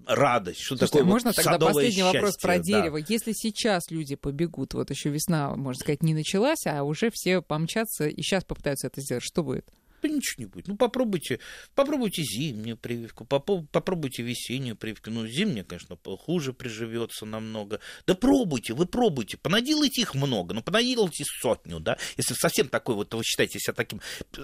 радость, 0.06 0.60
что 0.60 0.76
Слушайте, 0.76 0.86
такое 0.86 1.02
а 1.02 1.04
можно 1.04 1.30
вот 1.30 1.36
тогда 1.36 1.58
последний 1.58 1.96
счастье, 1.96 2.20
вопрос 2.20 2.36
про 2.36 2.58
да. 2.58 2.62
дерево. 2.62 2.96
Если 3.08 3.32
сейчас 3.32 3.90
люди 3.90 4.14
побегут, 4.14 4.74
вот 4.74 4.90
еще 4.90 5.10
весна, 5.10 5.56
можно 5.56 5.80
сказать, 5.80 6.04
не 6.04 6.14
началась, 6.14 6.64
а 6.66 6.84
уже 6.84 7.10
все 7.12 7.42
помчатся 7.42 8.06
и 8.06 8.22
сейчас 8.22 8.44
попытаются 8.44 8.86
это 8.86 9.00
сделать, 9.00 9.24
что 9.24 9.42
будет? 9.42 9.68
Да 10.02 10.08
ничего 10.08 10.34
не 10.38 10.46
будет. 10.46 10.68
Ну, 10.68 10.76
попробуйте, 10.76 11.40
попробуйте 11.74 12.22
зимнюю 12.22 12.76
прививку, 12.76 13.24
попробуйте 13.24 14.22
весеннюю 14.22 14.76
прививку. 14.76 15.10
Ну, 15.10 15.26
зимняя, 15.26 15.64
конечно, 15.64 15.96
хуже 16.18 16.52
приживется 16.52 17.26
намного. 17.26 17.80
Да 18.06 18.14
пробуйте, 18.14 18.74
вы 18.74 18.86
пробуйте. 18.86 19.36
Понаделайте 19.36 20.02
их 20.02 20.14
много, 20.14 20.54
ну, 20.54 20.62
понаделайте 20.62 21.24
сотню, 21.24 21.80
да. 21.80 21.98
Если 22.16 22.34
совсем 22.34 22.68
такой 22.68 22.94
вот, 22.94 23.12
вы 23.14 23.22
считаете 23.24 23.58
себя 23.58 23.74
таким 23.74 24.00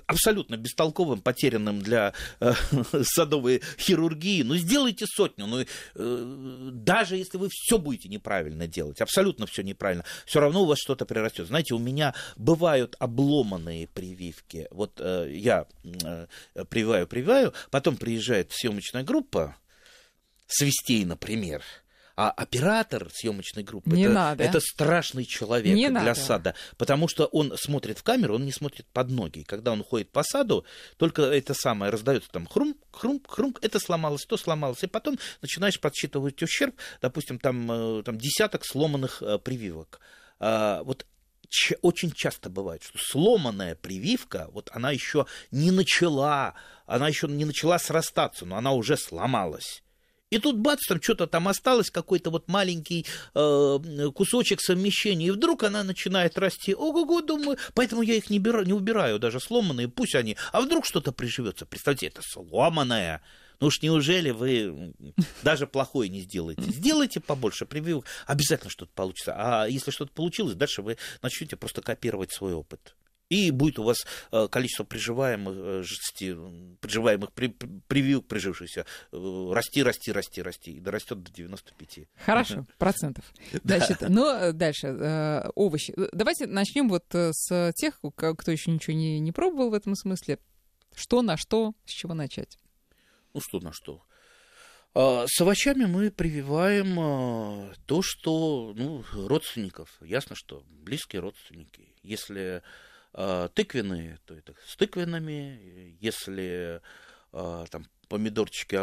абсолютно 0.07 0.57
бестолковым, 0.57 1.21
потерянным 1.21 1.81
для 1.81 2.13
э, 2.41 2.53
садовой 3.03 3.63
хирургии, 3.79 4.43
ну, 4.43 4.57
сделайте 4.57 5.07
сотню. 5.07 5.47
Ну, 5.47 5.65
э, 5.95 6.71
даже 6.73 7.17
если 7.17 7.39
вы 7.39 7.49
все 7.51 7.79
будете 7.79 8.09
неправильно 8.09 8.67
делать, 8.67 9.01
абсолютно 9.01 9.47
все 9.47 9.63
неправильно, 9.63 10.05
все 10.27 10.41
равно 10.41 10.63
у 10.63 10.67
вас 10.67 10.79
что-то 10.79 11.07
прирастет. 11.07 11.47
Знаете, 11.47 11.75
у 11.75 11.79
меня 11.79 12.15
бывают 12.37 12.97
обломанные 12.99 13.89
прививки. 13.89 14.69
Вот 14.71 15.01
э, 15.01 15.31
я 15.47 15.67
э, 15.85 16.27
прививаю, 16.69 17.07
прививаю, 17.07 17.55
потом 17.71 17.97
приезжает 17.97 18.53
съемочная 18.53 19.05
группа, 19.05 19.57
свистей, 20.49 21.05
например, 21.05 21.63
а 22.17 22.31
оператор 22.31 23.09
съемочной 23.13 23.63
группы 23.63 23.91
не 23.91 24.05
это, 24.05 24.13
надо. 24.13 24.43
это 24.43 24.59
страшный 24.61 25.25
человек 25.25 25.75
не 25.77 25.89
для 25.89 26.01
надо. 26.01 26.15
сада, 26.15 26.55
потому 26.79 27.09
что 27.09 27.27
он 27.27 27.57
смотрит 27.57 27.99
в 27.99 28.03
камеру, 28.03 28.35
он 28.37 28.45
не 28.45 28.53
смотрит 28.53 28.87
под 28.93 29.11
ноги. 29.11 29.43
Когда 29.43 29.73
он 29.73 29.85
ходит 29.85 30.11
по 30.11 30.23
саду, 30.23 30.65
только 30.97 31.23
это 31.23 31.53
самое 31.53 31.93
раздается 31.93 32.31
там 32.31 32.47
хрум, 32.47 32.75
хрум, 32.91 33.23
хрум, 33.29 33.55
это 33.61 33.79
сломалось, 33.79 34.25
то 34.25 34.37
сломалось, 34.37 34.83
и 34.83 34.87
потом 34.87 35.19
начинаешь 35.43 35.79
подсчитывать 35.79 36.43
ущерб, 36.43 36.75
допустим, 37.03 37.39
там, 37.39 37.71
э, 37.71 38.03
там 38.03 38.17
десяток 38.17 38.65
сломанных 38.65 39.23
э, 39.23 39.39
прививок. 39.39 40.01
А, 40.41 40.83
вот 40.85 41.07
очень 41.83 42.13
часто 42.13 42.51
бывает, 42.51 42.83
что 42.83 42.99
сломанная 42.99 43.75
прививка, 43.75 44.49
вот 44.53 44.71
она 44.73 44.91
еще 44.91 45.27
не 45.51 45.71
начала, 45.71 46.55
она 46.87 47.09
еще 47.09 47.27
не 47.29 47.45
начала 47.45 47.79
срастаться, 47.79 48.45
но 48.45 48.57
она 48.57 48.73
уже 48.73 48.97
сломалась. 48.97 49.83
И 50.31 50.39
тут 50.39 50.57
бац, 50.59 50.81
там 50.89 51.01
что-то 51.01 51.29
там 51.29 51.47
осталось, 51.47 51.91
какой-то 51.91 52.31
вот 52.31 52.49
маленький 52.49 53.07
э, 53.35 53.79
кусочек 54.15 54.61
совмещения, 54.61 55.29
и 55.29 55.31
вдруг 55.31 55.63
она 55.63 55.85
начинает 55.85 56.37
расти. 56.37 56.75
Ого-го, 56.75 57.21
думаю, 57.21 57.59
поэтому 57.75 58.03
я 58.03 58.15
их 58.15 58.29
не, 58.29 58.41
бира, 58.41 58.65
не 58.65 58.73
убираю, 58.73 59.21
даже 59.21 59.39
сломанные, 59.39 59.89
пусть 59.89 60.17
они. 60.17 60.37
А 60.53 60.61
вдруг 60.61 60.85
что-то 60.85 61.13
приживется? 61.13 61.65
Представьте, 61.65 62.09
это 62.09 62.23
сломанная. 62.23 63.23
Ну 63.61 63.69
уж 63.69 63.83
неужели 63.83 64.31
вы 64.31 64.95
даже 65.43 65.67
плохое 65.67 66.09
не 66.09 66.21
сделаете? 66.21 66.63
Сделайте 66.63 67.21
побольше 67.21 67.67
прививок, 67.67 68.07
обязательно 68.27 68.71
что-то 68.71 68.93
получится. 68.95 69.35
А 69.37 69.67
если 69.67 69.91
что-то 69.91 70.13
получилось, 70.13 70.55
дальше 70.55 70.83
вы 70.83 70.99
начнете 71.23 71.57
просто 71.57 71.83
копировать 71.83 72.33
свой 72.33 72.55
опыт. 72.55 72.95
И 73.29 73.51
будет 73.51 73.79
у 73.79 73.83
вас 73.83 74.07
э, 74.31 74.47
количество 74.49 74.85
приживаемых, 74.85 75.57
э, 75.57 76.77
приживаемых 76.81 77.33
при, 77.33 77.49
прививок, 77.49 78.27
прижившихся, 78.27 78.87
э, 79.11 79.51
расти, 79.53 79.83
расти, 79.83 80.13
расти, 80.13 80.43
расти, 80.43 80.71
и 80.73 80.81
дорастет 80.81 81.23
до 81.23 81.33
95. 81.33 82.07
Хорошо, 82.25 82.67
процентов. 82.79 83.25
Значит, 83.65 83.99
ну, 84.09 84.53
дальше, 84.53 85.51
овощи. 85.57 85.93
Давайте 86.13 86.47
начнем 86.47 86.89
вот 86.89 87.05
с 87.13 87.73
тех, 87.75 87.99
кто 88.15 88.51
еще 88.51 88.71
ничего 88.71 88.95
не, 88.95 89.19
не 89.19 89.33
пробовал 89.33 89.71
в 89.71 89.75
этом 89.75 89.97
смысле. 89.97 90.39
Что 90.95 91.21
на 91.23 91.37
что, 91.37 91.75
с 91.85 91.91
чего 91.91 92.15
начать? 92.15 92.59
Ну, 93.37 93.43
что 93.43 93.61
на 93.61 93.71
что? 93.71 94.03
А, 94.95 95.27
с 95.29 95.39
овощами 95.43 95.85
мы 95.85 96.11
прививаем 96.11 96.99
а, 96.99 97.75
то, 97.85 98.01
что, 98.01 98.73
ну, 98.75 99.05
родственников. 99.13 99.91
Ясно, 100.01 100.35
что 100.35 100.65
близкие 100.67 101.21
родственники. 101.21 101.95
Если 102.03 102.63
а, 103.13 103.49
тыквенные, 103.49 104.19
то 104.25 104.33
это 104.33 104.55
с 104.67 104.75
тыквенными. 104.77 105.99
Если 106.01 106.81
там 107.31 107.87
помидорчики, 108.09 108.75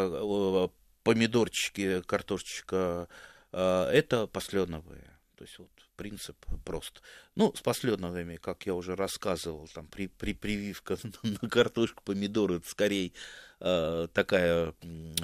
помидорчики, 1.02 2.02
картошечка, 2.02 3.08
это 3.50 4.28
посленовые. 4.28 5.18
То 5.36 5.44
есть 5.44 5.58
вот 5.58 5.70
принцип 5.96 6.36
прост. 6.64 7.02
Ну, 7.34 7.52
с 7.54 7.60
посленовыми, 7.60 8.36
как 8.36 8.66
я 8.66 8.74
уже 8.74 8.96
рассказывал, 8.96 9.68
там 9.68 9.86
при, 9.86 10.08
при 10.08 10.34
прививка 10.34 10.96
на 11.22 11.48
картошку, 11.48 12.02
помидоры, 12.04 12.56
это 12.56 12.68
скорее 12.68 13.12
э, 13.60 14.08
такая 14.12 14.74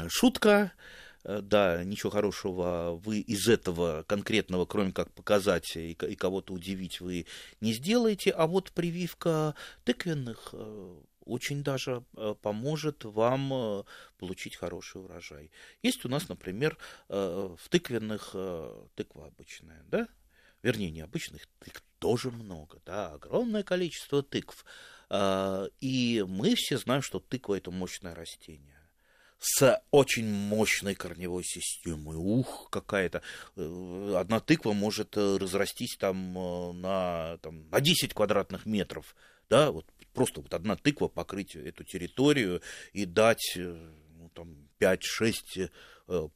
шутка. 0.09 0.73
Э, 1.25 1.41
да, 1.43 1.85
ничего 1.85 2.11
хорошего 2.11 3.01
вы 3.05 3.21
из 3.21 3.49
этого 3.49 4.05
конкретного, 4.07 4.67
кроме 4.67 4.93
как 4.93 5.13
показать 5.13 5.77
и, 5.77 5.93
и 5.93 6.17
кого-то 6.17 6.53
удивить, 6.53 7.01
вы 7.01 7.27
не 7.61 7.73
сделаете. 7.73 8.31
А 8.31 8.47
вот 8.47 8.73
прививка 8.73 9.55
тыквенных 9.85 10.51
э, 10.53 10.97
очень 11.25 11.63
даже 11.63 12.05
э, 12.17 12.35
поможет 12.41 13.05
вам 13.05 13.85
получить 14.19 14.57
хороший 14.57 15.03
урожай. 15.03 15.51
Есть 15.83 16.05
у 16.05 16.09
нас, 16.09 16.29
например, 16.29 16.77
в 17.09 17.59
тыквенных 17.69 18.35
тыква 18.95 19.27
обычная, 19.27 19.83
да, 19.89 20.09
вернее, 20.63 20.91
необычных 20.91 21.47
тыкв 21.59 21.83
тоже 21.99 22.31
много, 22.31 22.81
да, 22.85 23.13
огромное 23.13 23.63
количество 23.63 24.23
тыкв. 24.23 24.65
А, 25.09 25.67
и 25.81 26.25
мы 26.27 26.55
все 26.55 26.79
знаем, 26.79 27.03
что 27.03 27.21
тыква 27.21 27.57
это 27.57 27.71
мощное 27.71 28.15
растение 28.15 28.81
с 29.41 29.83
очень 29.91 30.31
мощной 30.31 30.95
корневой 30.95 31.45
системой. 31.45 32.17
Ух, 32.17 32.69
какая-то. 32.71 33.23
Э, 33.57 34.15
одна 34.19 34.39
тыква 34.39 34.73
может 34.73 35.17
э, 35.17 35.39
разрастись 35.39 35.97
там 35.99 36.39
э, 36.39 36.73
на, 36.73 37.39
там, 37.39 37.69
на 37.71 37.81
10 37.81 38.13
квадратных 38.13 38.67
метров. 38.67 39.17
Да, 39.49 39.73
вот 39.73 39.87
просто 40.13 40.43
вот 40.43 40.53
одна 40.53 40.77
тыква 40.77 41.09
покрыть 41.09 41.57
эту 41.57 41.85
территорию 41.85 42.61
и 42.93 43.07
дать 43.07 43.55
ну, 43.57 44.31
там, 44.35 44.69
5-6 44.79 45.71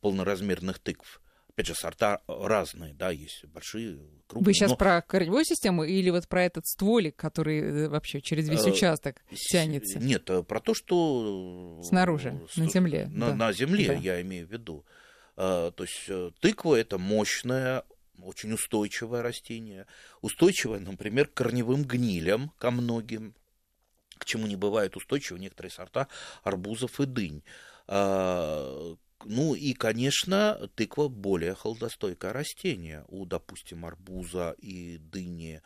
полноразмерных 0.00 0.78
тыкв 0.78 1.20
опять 1.54 1.66
же, 1.68 1.74
сорта 1.74 2.20
разные, 2.26 2.94
да, 2.94 3.10
есть 3.10 3.44
большие, 3.46 4.00
крупные. 4.26 4.46
Вы 4.46 4.54
сейчас 4.54 4.70
но... 4.70 4.76
про 4.76 5.02
корневую 5.02 5.44
систему 5.44 5.84
или 5.84 6.10
вот 6.10 6.26
про 6.26 6.44
этот 6.44 6.66
стволик, 6.66 7.14
который 7.16 7.60
э, 7.60 7.88
вообще 7.88 8.20
через 8.20 8.48
весь 8.48 8.66
э, 8.66 8.70
участок 8.70 9.22
тянется? 9.50 10.00
Нет, 10.00 10.28
э, 10.30 10.42
про 10.42 10.60
то, 10.60 10.74
что... 10.74 11.80
Снаружи, 11.84 12.40
на 12.56 12.68
земле. 12.68 13.06
На, 13.12 13.28
да. 13.28 13.34
на 13.36 13.52
земле, 13.52 13.86
да. 13.86 13.94
я 13.94 14.20
имею 14.22 14.48
в 14.48 14.50
виду. 14.50 14.84
То 15.36 15.74
есть 15.78 16.38
тыква– 16.40 16.74
это 16.76 16.96
мощное, 16.96 17.84
очень 18.20 18.52
устойчивое 18.52 19.22
растение. 19.22 19.86
Устойчивое, 20.22 20.78
например, 20.78 21.26
к 21.26 21.34
корневым 21.34 21.84
гнилям, 21.84 22.52
ко 22.58 22.70
многим, 22.70 23.34
к 24.18 24.24
чему 24.24 24.46
не 24.46 24.54
бывает 24.54 24.96
устойчивы 24.96 25.40
некоторые 25.40 25.72
сорта 25.72 26.06
арбузов 26.44 27.00
и 27.00 27.06
дынь 27.06 27.42
ну 29.24 29.54
и, 29.54 29.72
конечно, 29.72 30.70
тыква 30.74 31.08
более 31.08 31.54
холодостойкое 31.54 32.32
растение. 32.32 33.04
У, 33.08 33.26
допустим, 33.26 33.84
арбуза 33.86 34.54
и 34.58 34.98
дыни 34.98 35.62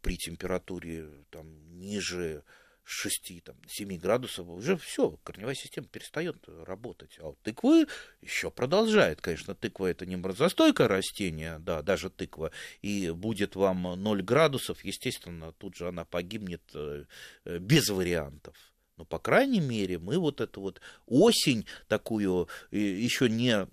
при 0.00 0.16
температуре 0.16 1.08
там, 1.30 1.46
ниже 1.78 2.42
6-7 2.86 3.98
градусов 3.98 4.48
уже 4.48 4.76
все, 4.76 5.18
корневая 5.24 5.54
система 5.54 5.88
перестает 5.88 6.36
работать. 6.46 7.18
А 7.20 7.30
у 7.30 7.34
тыквы 7.42 7.86
еще 8.20 8.50
продолжает. 8.50 9.20
Конечно, 9.20 9.54
тыква 9.54 9.86
это 9.86 10.06
не 10.06 10.16
морозостойкое 10.16 10.88
растение, 10.88 11.58
да, 11.58 11.82
даже 11.82 12.10
тыква, 12.10 12.52
и 12.82 13.10
будет 13.10 13.56
вам 13.56 13.82
0 13.82 14.22
градусов, 14.22 14.84
естественно, 14.84 15.52
тут 15.52 15.76
же 15.76 15.88
она 15.88 16.04
погибнет 16.04 16.62
э, 16.74 17.04
без 17.44 17.88
вариантов. 17.88 18.56
Но, 18.96 19.04
по 19.04 19.18
крайней 19.18 19.60
мере, 19.60 19.98
мы 19.98 20.18
вот 20.18 20.40
эту 20.40 20.62
вот 20.62 20.80
осень 21.06 21.66
такую, 21.86 22.48
еще 22.70 23.28
не 23.28 23.68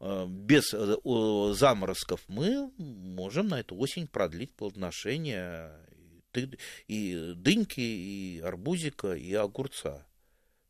э, 0.00 0.26
без 0.26 0.74
э, 0.74 1.54
заморозков, 1.54 2.20
мы 2.26 2.70
можем 2.78 3.48
на 3.48 3.60
эту 3.60 3.76
осень 3.76 4.08
продлить 4.08 4.52
плодоношение 4.54 5.70
и 6.88 7.32
дыньки, 7.36 7.80
и 7.80 8.40
арбузика, 8.40 9.12
и 9.12 9.32
огурца. 9.34 10.06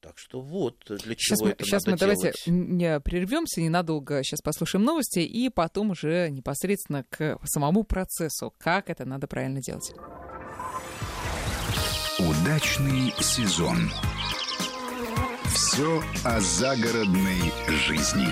Так 0.00 0.16
что 0.16 0.40
вот 0.40 0.82
для 0.88 1.14
чего 1.14 1.36
сейчас 1.36 1.40
мы, 1.40 1.50
это 1.50 1.64
Сейчас 1.64 1.84
надо 1.84 1.90
мы 1.90 1.98
давайте 1.98 2.22
делать. 2.22 2.46
не 2.46 3.00
прервемся 3.00 3.60
ненадолго, 3.60 4.22
сейчас 4.22 4.40
послушаем 4.40 4.84
новости, 4.84 5.18
и 5.20 5.50
потом 5.50 5.90
уже 5.90 6.30
непосредственно 6.30 7.04
к 7.04 7.38
самому 7.44 7.84
процессу, 7.84 8.54
как 8.58 8.88
это 8.88 9.04
надо 9.04 9.26
правильно 9.26 9.60
делать. 9.60 9.92
Удачный 12.42 13.12
сезон. 13.20 13.90
Все 15.52 16.02
о 16.24 16.40
загородной 16.40 17.52
жизни. 17.68 18.28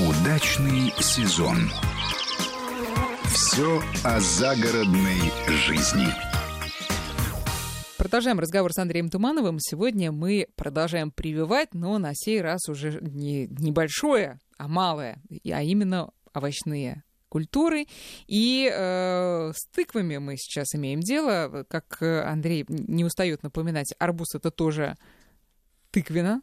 Удачный 0.00 0.92
сезон. 0.98 1.70
Все 3.26 3.80
о 4.02 4.18
загородной 4.18 5.20
жизни. 5.46 6.08
Продолжаем 7.98 8.40
разговор 8.40 8.72
с 8.72 8.78
Андреем 8.78 9.08
Тумановым. 9.08 9.58
Сегодня 9.60 10.10
мы 10.10 10.48
продолжаем 10.56 11.12
прививать, 11.12 11.74
но 11.74 11.98
на 11.98 12.10
сей 12.14 12.40
раз 12.40 12.68
уже 12.68 12.98
не 13.00 13.46
небольшое, 13.46 14.40
а 14.58 14.66
малое, 14.66 15.22
а 15.44 15.62
именно 15.62 16.10
овощные 16.34 17.04
культуры. 17.32 17.86
И 18.26 18.70
э, 18.70 19.52
с 19.54 19.66
тыквами 19.74 20.18
мы 20.18 20.36
сейчас 20.36 20.74
имеем 20.74 21.00
дело. 21.00 21.64
Как 21.66 22.02
Андрей 22.02 22.66
не 22.68 23.06
устает 23.06 23.42
напоминать, 23.42 23.94
арбуз 23.98 24.34
это 24.34 24.50
тоже 24.50 24.96
тыквина. 25.90 26.42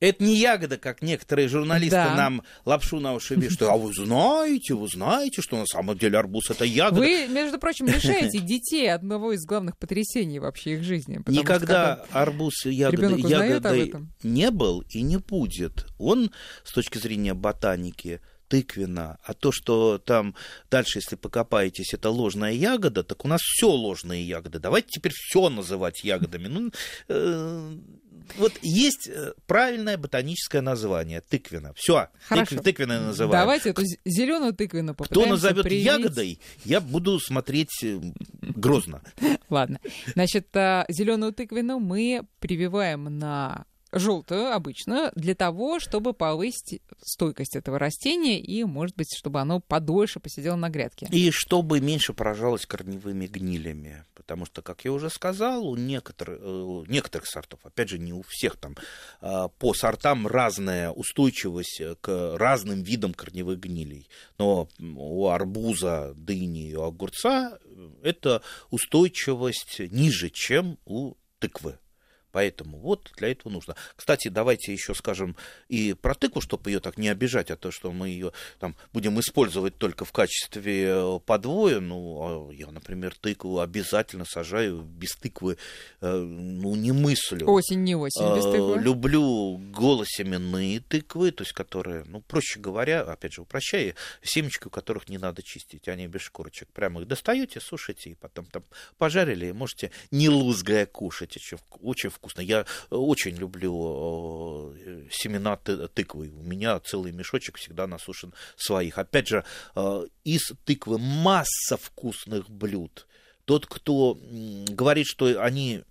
Это 0.00 0.24
не 0.24 0.36
ягода, 0.36 0.78
как 0.78 1.02
некоторые 1.02 1.48
журналисты 1.48 1.96
Да. 1.96 2.14
нам 2.14 2.42
лапшу 2.64 3.00
на 3.00 3.14
уши 3.14 3.34
вешают. 3.34 3.62
А 3.62 3.76
вы 3.76 3.92
знаете, 3.92 4.74
вы 4.74 4.88
знаете, 4.88 5.42
что 5.42 5.56
на 5.58 5.66
самом 5.66 5.96
деле 5.96 6.18
арбуз 6.18 6.50
это 6.50 6.64
ягода. 6.64 7.00
Вы, 7.00 7.26
между 7.28 7.58
прочим, 7.58 7.86
лишаете 7.86 8.38
детей 8.38 8.90
одного 8.92 9.32
из 9.32 9.44
главных 9.44 9.76
потрясений 9.76 10.38
вообще 10.38 10.74
их 10.74 10.84
жизни. 10.84 11.22
Никогда 11.26 11.96
когда 12.06 12.20
арбуз 12.20 12.64
об 12.64 12.72
ягодой 12.72 13.92
не 14.22 14.50
был 14.50 14.82
и 14.88 15.02
не 15.02 15.18
будет. 15.18 15.86
Он, 15.98 16.30
с 16.64 16.72
точки 16.72 16.96
зрения 16.96 17.34
ботаники, 17.34 18.20
тыквена. 18.50 19.18
А 19.22 19.32
то, 19.32 19.52
что 19.52 19.98
там 19.98 20.34
дальше, 20.70 20.98
если 20.98 21.16
покопаетесь, 21.16 21.94
это 21.94 22.10
ложная 22.10 22.52
ягода, 22.52 23.02
так 23.02 23.24
у 23.24 23.28
нас 23.28 23.40
все 23.40 23.70
ложные 23.70 24.22
ягоды. 24.24 24.58
Давайте 24.58 24.88
теперь 24.90 25.12
все 25.14 25.48
называть 25.48 26.02
ягодами. 26.04 26.48
Ну, 26.48 26.72
э, 27.08 27.76
вот 28.36 28.52
есть 28.60 29.08
э, 29.08 29.32
правильное 29.46 29.96
ботаническое 29.96 30.60
название 30.62 31.20
тыквена. 31.20 31.72
Все, 31.76 32.08
Хорошо. 32.28 32.60
тыквенное 32.60 33.00
называем. 33.00 33.40
Давайте 33.40 33.70
эту 33.70 33.82
зеленую 34.04 34.52
тыквину 34.52 34.94
Кто 34.94 35.04
попытаемся 35.04 35.30
назовет 35.30 35.62
привить. 35.62 35.86
ягодой, 35.86 36.40
я 36.64 36.80
буду 36.80 37.20
смотреть 37.20 37.82
э, 37.84 38.00
грозно. 38.42 39.00
Ладно. 39.48 39.78
Значит, 40.14 40.48
зеленую 40.88 41.32
тыквину 41.32 41.78
мы 41.78 42.26
прививаем 42.40 43.04
на 43.04 43.64
желтую 43.92 44.52
обычно 44.52 45.12
для 45.14 45.34
того, 45.34 45.80
чтобы 45.80 46.12
повысить 46.12 46.80
стойкость 47.02 47.56
этого 47.56 47.78
растения 47.78 48.40
и, 48.40 48.64
может 48.64 48.96
быть, 48.96 49.08
чтобы 49.16 49.40
оно 49.40 49.60
подольше 49.60 50.20
посидело 50.20 50.56
на 50.56 50.70
грядке. 50.70 51.08
И 51.10 51.30
чтобы 51.30 51.80
меньше 51.80 52.12
поражалось 52.12 52.66
корневыми 52.66 53.26
гнилями. 53.26 54.04
Потому 54.14 54.46
что, 54.46 54.62
как 54.62 54.84
я 54.84 54.92
уже 54.92 55.10
сказал, 55.10 55.66
у 55.66 55.76
некоторых, 55.76 56.38
э, 56.40 56.44
у 56.44 56.84
некоторых 56.86 57.26
сортов, 57.26 57.60
опять 57.64 57.88
же, 57.88 57.98
не 57.98 58.12
у 58.12 58.22
всех 58.22 58.56
там, 58.56 58.76
э, 59.22 59.48
по 59.58 59.74
сортам 59.74 60.26
разная 60.26 60.90
устойчивость 60.90 61.82
к 62.00 62.36
разным 62.36 62.82
видам 62.82 63.14
корневых 63.14 63.58
гнилей. 63.58 64.08
Но 64.38 64.68
у 64.78 65.28
арбуза, 65.28 66.14
дыни 66.16 66.70
и 66.70 66.74
у 66.74 66.82
огурца 66.82 67.58
эта 68.02 68.42
устойчивость 68.70 69.80
ниже, 69.90 70.30
чем 70.30 70.78
у 70.84 71.14
тыквы. 71.38 71.78
Поэтому 72.32 72.78
вот 72.78 73.10
для 73.16 73.30
этого 73.30 73.52
нужно. 73.52 73.76
Кстати, 73.96 74.28
давайте 74.28 74.72
еще 74.72 74.94
скажем 74.94 75.36
и 75.68 75.94
про 75.94 76.14
тыкву, 76.14 76.40
чтобы 76.40 76.70
ее 76.70 76.80
так 76.80 76.98
не 76.98 77.08
обижать, 77.08 77.50
а 77.50 77.56
то, 77.56 77.70
что 77.70 77.92
мы 77.92 78.08
ее 78.08 78.32
там 78.58 78.76
будем 78.92 79.18
использовать 79.20 79.78
только 79.78 80.04
в 80.04 80.12
качестве 80.12 80.88
э, 80.88 81.20
подвоя. 81.24 81.80
Ну, 81.80 82.50
а 82.50 82.52
я, 82.52 82.70
например, 82.70 83.14
тыкву 83.14 83.60
обязательно 83.60 84.24
сажаю 84.24 84.82
без 84.82 85.14
тыквы, 85.16 85.56
э, 86.00 86.16
ну, 86.16 86.74
не 86.76 86.92
мыслю. 86.92 87.48
Осень 87.48 87.84
не 87.84 87.94
осень 87.94 88.36
без 88.36 88.50
Э, 88.50 88.52
тыквы. 88.52 88.82
Люблю 88.82 89.56
голосеменные 89.58 90.80
тыквы, 90.80 91.30
то 91.30 91.42
есть 91.42 91.52
которые, 91.52 92.04
ну, 92.04 92.20
проще 92.20 92.60
говоря, 92.60 93.02
опять 93.02 93.34
же, 93.34 93.42
упрощая, 93.42 93.94
семечки, 94.22 94.66
у 94.66 94.70
которых 94.70 95.08
не 95.08 95.18
надо 95.18 95.42
чистить, 95.42 95.88
они 95.88 96.06
без 96.06 96.22
шкурочек. 96.22 96.68
Прямо 96.68 97.00
их 97.00 97.08
достаете, 97.08 97.60
сушите, 97.60 98.10
и 98.10 98.14
потом 98.14 98.46
там 98.46 98.64
пожарили, 98.98 99.46
и 99.46 99.52
можете 99.52 99.90
не 100.10 100.28
лузгая 100.28 100.86
кушать. 100.86 101.36
Очень, 101.36 101.58
очень 101.80 102.10
вкусно. 102.20 102.42
Я 102.42 102.60
э, 102.60 102.64
очень 102.94 103.36
люблю 103.36 104.74
э, 104.76 105.08
семена 105.10 105.56
ты- 105.56 105.88
тыквы. 105.88 106.30
У 106.30 106.42
меня 106.42 106.78
целый 106.80 107.12
мешочек 107.12 107.56
всегда 107.56 107.86
насушен 107.86 108.34
своих. 108.56 108.98
Опять 108.98 109.28
же, 109.28 109.44
э, 109.74 110.06
из 110.24 110.52
тыквы 110.64 110.98
масса 110.98 111.76
вкусных 111.76 112.48
блюд. 112.50 113.06
Тот, 113.46 113.66
кто 113.66 114.18
говорит, 114.68 115.06
что 115.06 115.42
они 115.42 115.82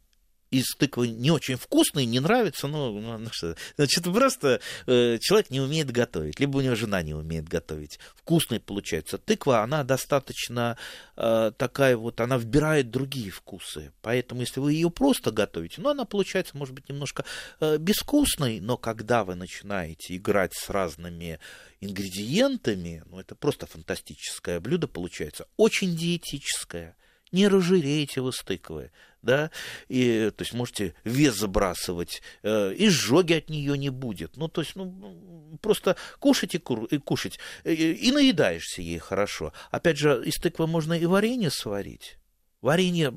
из 0.51 0.75
тыквы 0.75 1.09
не 1.09 1.31
очень 1.31 1.55
вкусные, 1.55 2.05
не 2.05 2.19
нравятся, 2.19 2.67
ну, 2.67 2.99
ну, 2.99 3.17
ну 3.17 3.29
что, 3.31 3.55
значит, 3.77 4.03
просто 4.03 4.61
э, 4.87 5.17
человек 5.19 5.49
не 5.49 5.61
умеет 5.61 5.91
готовить, 5.91 6.39
либо 6.39 6.57
у 6.57 6.61
него 6.61 6.75
жена 6.75 7.01
не 7.01 7.13
умеет 7.13 7.47
готовить. 7.47 7.99
Вкусные 8.15 8.59
получается. 8.59 9.17
Тыква, 9.17 9.61
она 9.61 9.83
достаточно 9.83 10.77
э, 11.15 11.51
такая 11.57 11.97
вот, 11.97 12.19
она 12.21 12.37
вбирает 12.37 12.89
другие 12.89 13.29
вкусы. 13.31 13.91
Поэтому, 14.01 14.41
если 14.41 14.59
вы 14.59 14.73
ее 14.73 14.89
просто 14.89 15.31
готовите, 15.31 15.81
ну, 15.81 15.89
она 15.89 16.05
получается, 16.05 16.57
может 16.57 16.73
быть, 16.73 16.89
немножко 16.89 17.25
э, 17.59 17.77
безвкусной, 17.77 18.59
но 18.59 18.77
когда 18.77 19.23
вы 19.23 19.35
начинаете 19.35 20.15
играть 20.15 20.53
с 20.53 20.69
разными 20.69 21.39
ингредиентами, 21.81 23.03
ну, 23.05 23.19
это 23.19 23.35
просто 23.35 23.67
фантастическое 23.67 24.59
блюдо 24.59 24.87
получается. 24.87 25.47
Очень 25.57 25.95
диетическое. 25.95 26.95
Не 27.31 27.47
разжиреете 27.47 28.21
вы 28.21 28.33
с 28.33 28.39
тыквы, 28.39 28.91
да, 29.21 29.51
и, 29.87 30.31
то 30.35 30.43
есть 30.43 30.53
можете 30.53 30.93
вес 31.03 31.35
забрасывать, 31.35 32.21
э, 32.43 32.73
и 32.73 32.89
сжоги 32.89 33.33
от 33.33 33.49
нее 33.49 33.77
не 33.77 33.89
будет. 33.89 34.37
Ну, 34.37 34.47
то 34.47 34.61
есть, 34.61 34.75
ну, 34.75 35.57
просто 35.61 35.95
кушать 36.19 36.55
и, 36.55 36.57
кур- 36.57 36.85
и 36.85 36.97
кушать, 36.97 37.39
э, 37.63 37.73
и 37.73 38.11
наедаешься 38.11 38.81
ей 38.81 38.99
хорошо. 38.99 39.53
Опять 39.71 39.97
же, 39.97 40.21
из 40.25 40.35
тыквы 40.35 40.67
можно 40.67 40.93
и 40.93 41.05
варенье 41.05 41.51
сварить. 41.51 42.17
Варенье, 42.61 43.13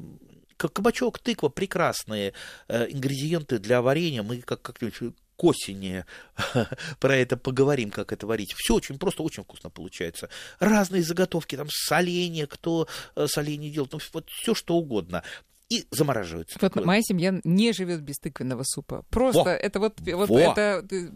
кабачок, 0.57 1.19
тыква, 1.19 1.49
прекрасные 1.49 2.33
э, 2.69 2.87
ингредиенты 2.91 3.59
для 3.59 3.83
варенья. 3.83 4.23
Мы 4.23 4.41
как- 4.41 4.63
как-нибудь 4.63 5.15
к 5.37 5.45
осени 5.45 6.05
про 7.01 7.17
это 7.17 7.37
поговорим, 7.37 7.91
как 7.91 8.13
это 8.13 8.27
варить. 8.27 8.55
Все 8.57 8.75
очень 8.75 8.99
просто, 8.99 9.23
очень 9.23 9.43
вкусно 9.43 9.71
получается. 9.71 10.29
Разные 10.59 11.03
заготовки, 11.03 11.57
там 11.57 11.69
соленья, 11.71 12.47
кто 12.47 12.87
э, 13.17 13.27
соленье 13.27 13.71
делает, 13.71 13.93
ну, 13.93 14.01
вот 14.13 14.29
все 14.31 14.55
что 14.55 14.75
угодно. 14.75 15.23
И 15.73 15.87
замораживается. 15.91 16.59
Вот 16.61 16.85
моя 16.85 17.01
семья 17.03 17.41
не 17.45 17.73
живет 17.73 18.03
без 18.03 18.19
тыквенного 18.19 18.63
супа. 18.65 19.05
Просто 19.09 19.45
Во! 19.45 19.51
это 19.51 19.81
вот, 19.81 20.01
вот 20.01 20.29
Во! 20.29 20.39
это 20.39 20.85
э, 20.91 21.07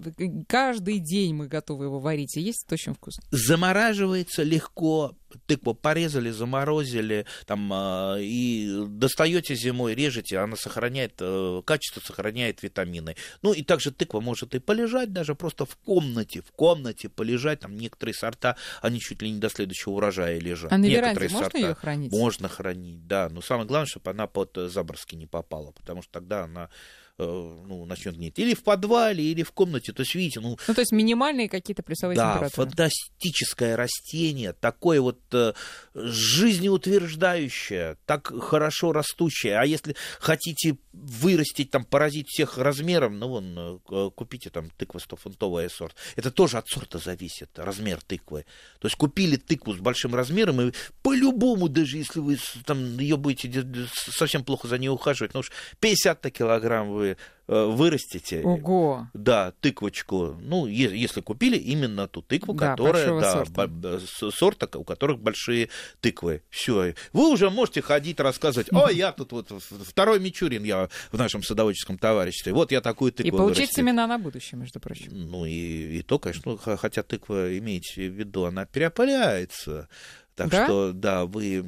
каждый 0.48 0.98
день 0.98 1.34
мы 1.34 1.46
готовы 1.46 1.84
его 1.84 1.98
варить, 2.00 2.36
и 2.36 2.40
есть 2.40 2.64
это 2.64 2.74
очень 2.74 2.94
вкусно. 2.94 3.22
замораживается 3.30 4.42
легко. 4.42 5.12
Тыкву 5.46 5.74
порезали, 5.74 6.30
заморозили, 6.30 7.26
там, 7.46 7.70
а, 7.72 8.16
и 8.18 8.84
достаете 8.88 9.54
зимой, 9.54 9.94
режете, 9.94 10.38
она 10.38 10.56
сохраняет 10.56 11.14
э, 11.20 11.62
качество, 11.64 12.00
сохраняет 12.00 12.62
витамины. 12.62 13.16
Ну 13.42 13.52
и 13.52 13.62
также 13.62 13.90
тыква 13.90 14.20
может 14.20 14.54
и 14.54 14.58
полежать 14.58 15.12
даже 15.12 15.34
просто 15.34 15.66
в 15.66 15.76
комнате, 15.76 16.42
в 16.42 16.52
комнате 16.52 17.08
полежать. 17.08 17.60
Там 17.60 17.76
некоторые 17.76 18.14
сорта, 18.14 18.56
они 18.82 19.00
чуть 19.00 19.22
ли 19.22 19.30
не 19.30 19.38
до 19.38 19.48
следующего 19.48 19.92
урожая 19.92 20.38
лежат. 20.38 20.72
А 20.72 20.78
на 20.78 20.86
веранде 20.86 21.20
Некоторые 21.20 21.30
можно 21.30 21.44
сорта 21.44 21.58
ее 21.58 21.74
хранить? 21.74 22.12
Можно 22.12 22.48
хранить, 22.48 23.06
да. 23.06 23.28
Но 23.28 23.40
самое 23.40 23.66
главное, 23.66 23.86
чтобы 23.86 24.10
она 24.10 24.26
под 24.26 24.56
э, 24.58 24.68
заброски 24.68 25.16
не 25.16 25.26
попала, 25.26 25.72
потому 25.72 26.02
что 26.02 26.12
тогда 26.12 26.44
она 26.44 26.70
ну, 27.18 27.86
начнет 27.86 28.16
гнить. 28.16 28.38
Или 28.38 28.54
в 28.54 28.62
подвале, 28.62 29.24
или 29.24 29.42
в 29.42 29.52
комнате. 29.52 29.92
То 29.92 30.02
есть, 30.02 30.14
видите, 30.14 30.40
ну... 30.40 30.58
Ну, 30.68 30.74
то 30.74 30.80
есть 30.80 30.92
минимальные 30.92 31.48
какие-то 31.48 31.82
плюсовые 31.82 32.16
да, 32.16 32.34
температуры. 32.34 32.68
фантастическое 32.68 33.76
растение, 33.76 34.52
такое 34.52 35.00
вот 35.00 35.20
э, 35.32 35.54
жизнеутверждающее, 35.94 37.96
так 38.04 38.32
хорошо 38.42 38.92
растущее. 38.92 39.58
А 39.58 39.64
если 39.64 39.96
хотите 40.20 40.76
вырастить, 40.92 41.70
там, 41.70 41.84
поразить 41.84 42.28
всех 42.28 42.58
размером, 42.58 43.18
ну, 43.18 43.28
вон, 43.28 43.80
э, 43.88 44.10
купите 44.14 44.50
там 44.50 44.70
тыква 44.70 44.98
100-фунтовая 44.98 45.70
сорт. 45.70 45.96
Это 46.16 46.30
тоже 46.30 46.58
от 46.58 46.68
сорта 46.68 46.98
зависит, 46.98 47.58
размер 47.58 48.00
тыквы. 48.02 48.44
То 48.78 48.88
есть 48.88 48.96
купили 48.96 49.36
тыкву 49.36 49.72
с 49.72 49.78
большим 49.78 50.14
размером, 50.14 50.60
и 50.60 50.72
по-любому, 51.02 51.68
даже 51.68 51.96
если 51.96 52.20
вы 52.20 52.38
там 52.64 52.98
ее 52.98 53.16
будете 53.16 53.64
совсем 53.94 54.44
плохо 54.44 54.68
за 54.68 54.78
ней 54.78 54.88
ухаживать, 54.88 55.34
ну 55.34 55.40
уж 55.40 55.50
50 55.80 56.30
килограмм 56.30 56.90
вы 56.90 57.05
Э, 57.48 57.64
вырастите. 57.66 58.42
Ого. 58.42 59.06
Да, 59.14 59.52
тыквочку. 59.60 60.36
Ну, 60.40 60.66
если 60.66 61.20
купили 61.20 61.56
именно 61.56 62.08
ту 62.08 62.20
тыкву, 62.20 62.54
да, 62.54 62.70
которая, 62.70 63.20
да, 63.20 63.44
сорта. 63.44 64.30
сорта, 64.32 64.78
у 64.78 64.82
которых 64.82 65.20
большие 65.20 65.68
тыквы. 66.00 66.42
Все. 66.50 66.94
Вы 67.12 67.30
уже 67.30 67.50
можете 67.50 67.82
ходить, 67.82 68.18
рассказывать, 68.18 68.72
о, 68.72 68.90
я 68.90 69.12
тут 69.12 69.30
вот 69.30 69.52
второй 69.60 70.18
Мичурин 70.18 70.64
я 70.64 70.88
в 71.12 71.18
нашем 71.18 71.42
садоводческом 71.44 71.98
товариществе. 71.98 72.52
Вот 72.52 72.72
я 72.72 72.80
такую 72.80 73.12
тыкву 73.12 73.28
И 73.28 73.30
получить 73.30 73.58
вырастил. 73.58 73.82
семена 73.82 74.06
на 74.08 74.18
будущее, 74.18 74.58
между 74.58 74.80
прочим. 74.80 75.12
Ну, 75.12 75.46
и, 75.46 75.98
и 75.98 76.02
то, 76.02 76.18
конечно, 76.18 76.56
хотя 76.58 77.04
тыква, 77.04 77.56
имеете 77.58 78.08
в 78.08 78.12
виду, 78.12 78.44
она 78.44 78.66
переопыляется. 78.66 79.88
Так 80.36 80.50
да? 80.50 80.64
что, 80.66 80.92
да, 80.92 81.24
вы 81.24 81.64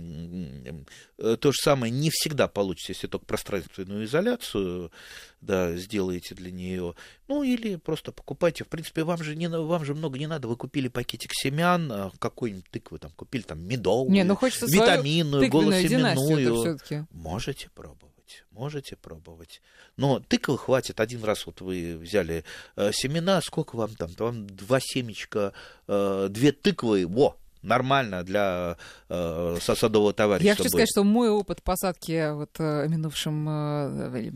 то 1.16 1.52
же 1.52 1.59
самое 1.59 1.90
не 1.90 2.11
всегда 2.11 2.48
получите, 2.48 2.92
если 2.92 3.07
только 3.07 3.24
пространственную 3.24 4.04
изоляцию 4.04 4.92
да, 5.40 5.74
сделаете 5.74 6.35
для 6.35 6.50
нее. 6.50 6.94
Ну, 7.28 7.42
или 7.42 7.76
просто 7.76 8.12
покупайте. 8.12 8.64
В 8.64 8.68
принципе, 8.68 9.04
вам 9.04 9.22
же, 9.22 9.35
не, 9.35 9.48
вам 9.48 9.85
же 9.87 9.94
много 9.94 10.18
не 10.18 10.26
надо. 10.26 10.48
Вы 10.48 10.57
купили 10.57 10.88
пакетик 10.88 11.31
семян, 11.33 11.90
а, 11.90 12.11
какой-нибудь 12.18 12.68
тыквы 12.70 12.98
там 12.98 13.11
купили, 13.12 13.42
там, 13.42 13.66
медовую, 13.66 14.12
не, 14.12 14.22
ну, 14.22 14.37
хочется 14.37 14.66
витаминную, 14.66 15.48
голосеменную. 15.48 16.78
Можете 17.11 17.70
пробовать, 17.74 18.44
можете 18.50 18.96
пробовать. 18.96 19.62
Но 19.96 20.20
тыквы 20.20 20.59
хватит. 20.59 21.00
Один 21.00 21.24
раз 21.24 21.46
вот 21.46 21.62
вы 21.62 21.96
взяли 21.96 22.44
э, 22.76 22.90
семена, 22.92 23.40
сколько 23.40 23.76
вам 23.76 23.94
там? 23.94 24.11
Вам 24.18 24.46
два 24.46 24.78
семечка, 24.78 25.54
э, 25.87 26.28
две 26.31 26.52
тыквы, 26.52 27.07
во, 27.07 27.37
нормально 27.68 28.24
для 28.24 28.76
э, 29.09 29.57
садового 29.61 30.12
товарища. 30.12 30.46
Я 30.46 30.52
хочу 30.52 30.64
будет. 30.64 30.72
сказать, 30.72 30.88
что 30.90 31.04
мой 31.04 31.28
опыт 31.28 31.62
посадки 31.62 32.33
вот 32.33 32.57
э, 32.59 32.88
минувшим, 32.88 33.46
э, 33.48 34.33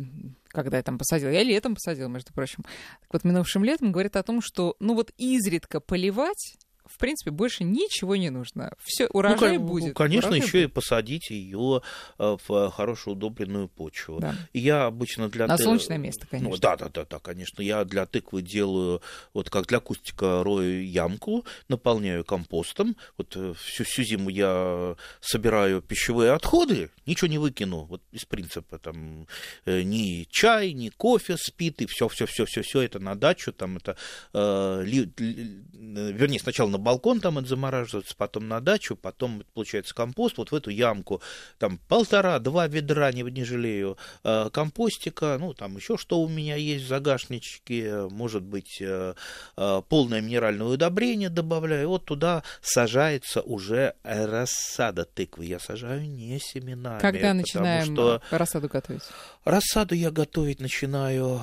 когда 0.49 0.77
я 0.77 0.83
там 0.83 0.99
посадила, 0.99 1.31
я 1.31 1.42
летом 1.42 1.75
посадила, 1.75 2.09
между 2.09 2.33
прочим, 2.33 2.62
так 3.01 3.12
вот 3.12 3.25
минувшим 3.25 3.64
летом 3.64 3.92
говорит 3.92 4.16
о 4.16 4.23
том, 4.23 4.40
что 4.42 4.77
ну 4.81 4.95
вот 4.95 5.11
изредка 5.16 5.81
поливать 5.81 6.57
в 6.92 6.98
принципе, 6.98 7.31
больше 7.31 7.64
ничего 7.64 8.16
не 8.16 8.31
нужно. 8.31 8.72
Все, 8.83 9.05
ну, 9.05 9.11
урожай 9.18 9.59
ну, 9.59 9.66
будет. 9.66 9.96
Конечно, 9.96 10.28
урожай 10.31 10.46
еще 10.46 10.59
будет. 10.59 10.70
и 10.70 10.72
посадить 10.72 11.31
ее 11.31 11.83
э, 12.18 12.37
в 12.46 12.70
хорошую 12.70 13.16
удобренную 13.16 13.68
почву. 13.68 14.20
Да. 14.20 14.35
я 14.52 14.87
обычно 14.87 15.28
для 15.28 15.46
На 15.46 15.57
ты... 15.57 15.64
солнечное 15.64 15.98
место, 15.98 16.26
конечно. 16.26 16.50
Ну, 16.50 16.57
да, 16.59 16.76
да, 16.76 16.88
да, 16.88 17.07
да, 17.09 17.18
конечно. 17.18 17.62
Я 17.62 17.85
для 17.85 18.07
тыквы 18.07 18.42
делаю, 18.42 19.00
вот 19.33 19.48
как 19.48 19.66
для 19.66 19.81
кустика 19.81 20.42
рою 20.42 20.87
ямку, 20.87 21.44
наполняю 21.68 22.24
компостом. 22.24 22.96
Вот 23.16 23.33
э, 23.37 23.55
всю, 23.59 23.85
всю 23.85 24.02
зиму 24.02 24.28
я 24.28 24.96
собираю 25.20 25.81
пищевые 25.81 26.33
отходы, 26.33 26.90
ничего 27.07 27.28
не 27.28 27.38
выкину. 27.38 27.85
Вот 27.85 28.02
из 28.12 28.24
принципа 28.24 28.78
там 28.78 29.26
э, 29.64 29.83
ни 29.83 30.26
чай, 30.31 30.72
ни 30.72 30.90
кофе 30.90 31.37
спит, 31.38 31.81
и 31.81 31.87
все, 31.87 32.09
все, 32.09 32.26
все, 32.26 32.44
все, 32.44 32.62
все 32.62 32.83
это 32.83 32.98
на 32.98 33.14
дачу, 33.14 33.52
там 33.52 33.78
это, 33.78 33.96
э, 34.35 34.83
ли, 34.85 35.11
ли, 35.18 35.62
вернее, 35.72 36.38
сначала 36.38 36.68
на 36.68 36.78
балкон 36.83 37.21
там 37.21 37.38
это 37.38 37.49
замораживается, 37.49 38.14
потом 38.16 38.49
на 38.49 38.61
дачу, 38.61 38.97
потом 38.97 39.45
получается 39.55 39.95
компост, 39.95 40.38
вот 40.38 40.51
в 40.51 40.55
эту 40.55 40.71
ямку, 40.71 41.23
там 41.59 41.79
полтора-два 41.88 42.66
ведра, 42.66 43.12
не, 43.12 43.23
не 43.23 43.45
жалею, 43.45 43.97
э, 44.25 44.51
компостика, 44.53 45.37
ну, 45.38 45.55
там 45.55 45.77
еще 45.77 45.97
что 45.97 46.21
у 46.21 46.29
меня 46.29 46.57
есть 46.57 46.85
в 46.85 46.88
загашничке, 46.88 48.09
может 48.11 48.42
быть, 48.42 48.79
э, 48.81 49.14
э, 49.57 49.83
полное 49.88 50.21
минеральное 50.21 50.66
удобрение 50.66 51.31
добавляю, 51.31 51.88
вот 51.88 52.05
туда 52.05 52.42
сажается 52.61 53.40
уже 53.42 53.95
рассада 54.03 55.05
тыквы, 55.05 55.47
я 55.47 55.59
сажаю 55.59 56.03
не 56.09 56.38
семенами. 56.38 57.01
Когда 57.01 57.35
начинаем 57.35 57.95
что 57.95 58.21
рассаду 58.31 58.68
готовить? 58.68 59.03
Рассаду 59.45 59.95
я 59.95 60.11
готовить 60.11 60.61
начинаю, 60.61 61.40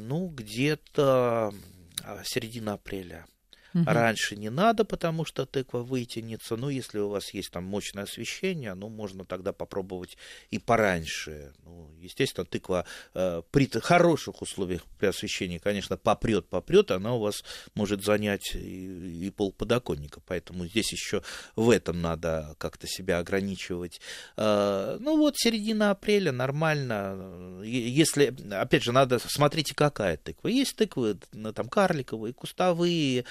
ну, 0.00 0.28
где-то 0.28 1.52
середина 2.24 2.74
апреля. 2.74 3.26
Угу. 3.76 3.84
Раньше 3.84 4.36
не 4.36 4.48
надо, 4.48 4.86
потому 4.86 5.26
что 5.26 5.44
тыква 5.44 5.80
вытянется. 5.80 6.56
Ну, 6.56 6.70
если 6.70 6.98
у 6.98 7.08
вас 7.08 7.34
есть 7.34 7.50
там 7.50 7.64
мощное 7.64 8.04
освещение, 8.04 8.72
ну, 8.72 8.88
можно 8.88 9.26
тогда 9.26 9.52
попробовать 9.52 10.16
и 10.50 10.58
пораньше. 10.58 11.52
Ну, 11.62 11.90
естественно, 12.00 12.46
тыква 12.46 12.86
э, 13.12 13.42
при 13.50 13.68
хороших 13.68 14.40
условиях 14.40 14.82
при 14.98 15.06
освещении, 15.06 15.58
конечно, 15.58 15.98
попрет, 15.98 16.46
попрет, 16.48 16.90
она 16.90 17.14
у 17.16 17.20
вас 17.20 17.44
может 17.74 18.02
занять 18.02 18.54
и, 18.54 19.26
и 19.26 19.30
пол 19.30 19.52
подоконника. 19.52 20.20
Поэтому 20.24 20.66
здесь 20.66 20.90
еще 20.92 21.22
в 21.54 21.68
этом 21.68 22.00
надо 22.00 22.54
как-то 22.56 22.86
себя 22.86 23.18
ограничивать. 23.18 24.00
Э, 24.38 24.96
ну, 25.00 25.18
вот 25.18 25.34
середина 25.36 25.90
апреля 25.90 26.32
нормально. 26.32 27.60
Если, 27.62 28.34
опять 28.54 28.84
же, 28.84 28.92
надо, 28.92 29.18
смотрите, 29.18 29.74
какая 29.74 30.16
тыква. 30.16 30.48
Есть 30.48 30.76
тыквы, 30.76 31.18
там, 31.54 31.68
карликовые, 31.68 32.32
кустовые, 32.32 33.26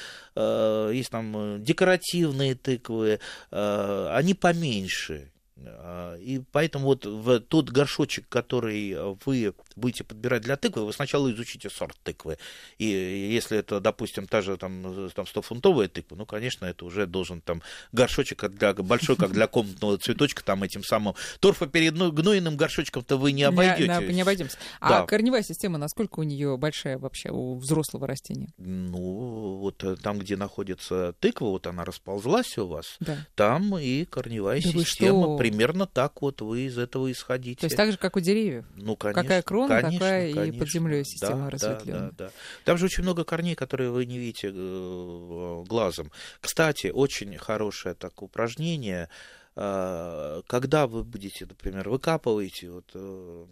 есть 0.94 1.10
там 1.10 1.36
э, 1.36 1.60
декоративные 1.60 2.56
тыквы, 2.56 3.20
э, 3.52 4.08
они 4.12 4.34
поменьше. 4.34 5.32
А, 5.58 6.16
и 6.18 6.42
поэтому 6.52 6.86
вот 6.86 7.06
в 7.06 7.40
тот 7.40 7.70
горшочек, 7.70 8.28
который 8.28 8.96
вы 9.26 9.54
будете 9.76 10.04
подбирать 10.04 10.42
для 10.42 10.58
тыквы, 10.58 10.86
вы 10.86 10.94
сначала 10.94 11.32
изучите 11.32 11.70
сорт 11.70 11.96
тыквы. 12.04 12.38
И 12.78 12.86
если 12.86 13.58
это, 13.58 13.80
допустим, 13.80 14.28
та 14.28 14.42
же 14.42 14.58
там, 14.58 15.10
там 15.12 15.26
100-фунтовая 15.26 15.88
тыква, 15.88 16.16
ну, 16.18 16.26
конечно, 16.26 16.66
это 16.66 16.86
уже 16.86 17.08
должен 17.08 17.42
там 17.42 17.62
горшочек 17.94 18.50
для, 18.50 18.74
большой, 18.74 19.16
как 19.16 19.32
для 19.32 19.48
комнатного 19.48 19.98
цветочка, 19.98 20.44
там 20.44 20.64
этим 20.64 20.84
самым 20.84 21.16
торфогнойным 21.40 22.58
горшочком-то 22.58 23.18
вы 23.18 23.32
не 23.32 23.44
обойдете. 23.44 23.88
Не, 23.88 24.14
не 24.14 24.22
обойдемся. 24.22 24.58
А 24.80 24.90
да. 24.90 25.04
А 25.04 25.06
корневая 25.06 25.44
система, 25.44 25.78
насколько 25.78 26.20
у 26.20 26.24
нее 26.24 26.58
большая 26.58 26.98
вообще 26.98 27.30
у 27.30 27.56
взрослого 27.56 28.08
растения? 28.08 28.50
Ну, 28.58 29.58
вот 29.60 29.84
там, 30.02 30.20
где 30.20 30.36
находится 30.36 31.14
тыква, 31.20 31.46
вот 31.46 31.68
она 31.68 31.86
расползлась 31.86 32.58
у 32.58 32.68
вас, 32.68 32.98
да. 33.00 33.26
там 33.36 33.78
и 33.78 34.04
корневая 34.06 34.62
да 34.62 34.70
система 34.70 35.38
примерно 35.50 35.88
так 35.88 36.22
вот 36.22 36.42
вы 36.42 36.62
из 36.62 36.78
этого 36.78 37.12
исходите. 37.12 37.62
То 37.62 37.66
есть 37.66 37.78
так 37.78 37.92
же, 37.92 37.98
как 37.98 38.16
у 38.16 38.20
деревьев? 38.20 38.66
Ну, 38.76 38.96
конечно. 38.96 39.22
Какая 39.22 39.42
крона, 39.42 39.82
конечно, 39.82 40.00
такая 40.00 40.34
конечно. 40.34 40.56
и 40.56 40.60
под 40.60 40.70
землей 40.70 41.06
система 41.06 41.46
да, 41.46 41.50
разветвленная. 41.50 42.00
Да, 42.02 42.12
да, 42.18 42.26
да. 42.26 42.32
Там 42.64 42.78
же 42.78 42.86
очень 42.86 43.04
много 43.04 43.24
корней, 43.24 43.56
которые 43.56 43.90
вы 43.90 44.06
не 44.06 44.18
видите 44.18 44.52
э, 44.54 45.64
глазом. 45.68 46.12
Кстати, 46.42 46.88
очень 46.88 47.38
хорошее 47.38 47.96
так 47.96 48.22
упражнение– 48.22 49.10
когда 49.56 50.86
вы 50.86 51.06
будете, 51.06 51.46
например, 51.46 51.88
выкапываете 51.88 52.72
вот, 52.72 52.92
э, 52.94 53.46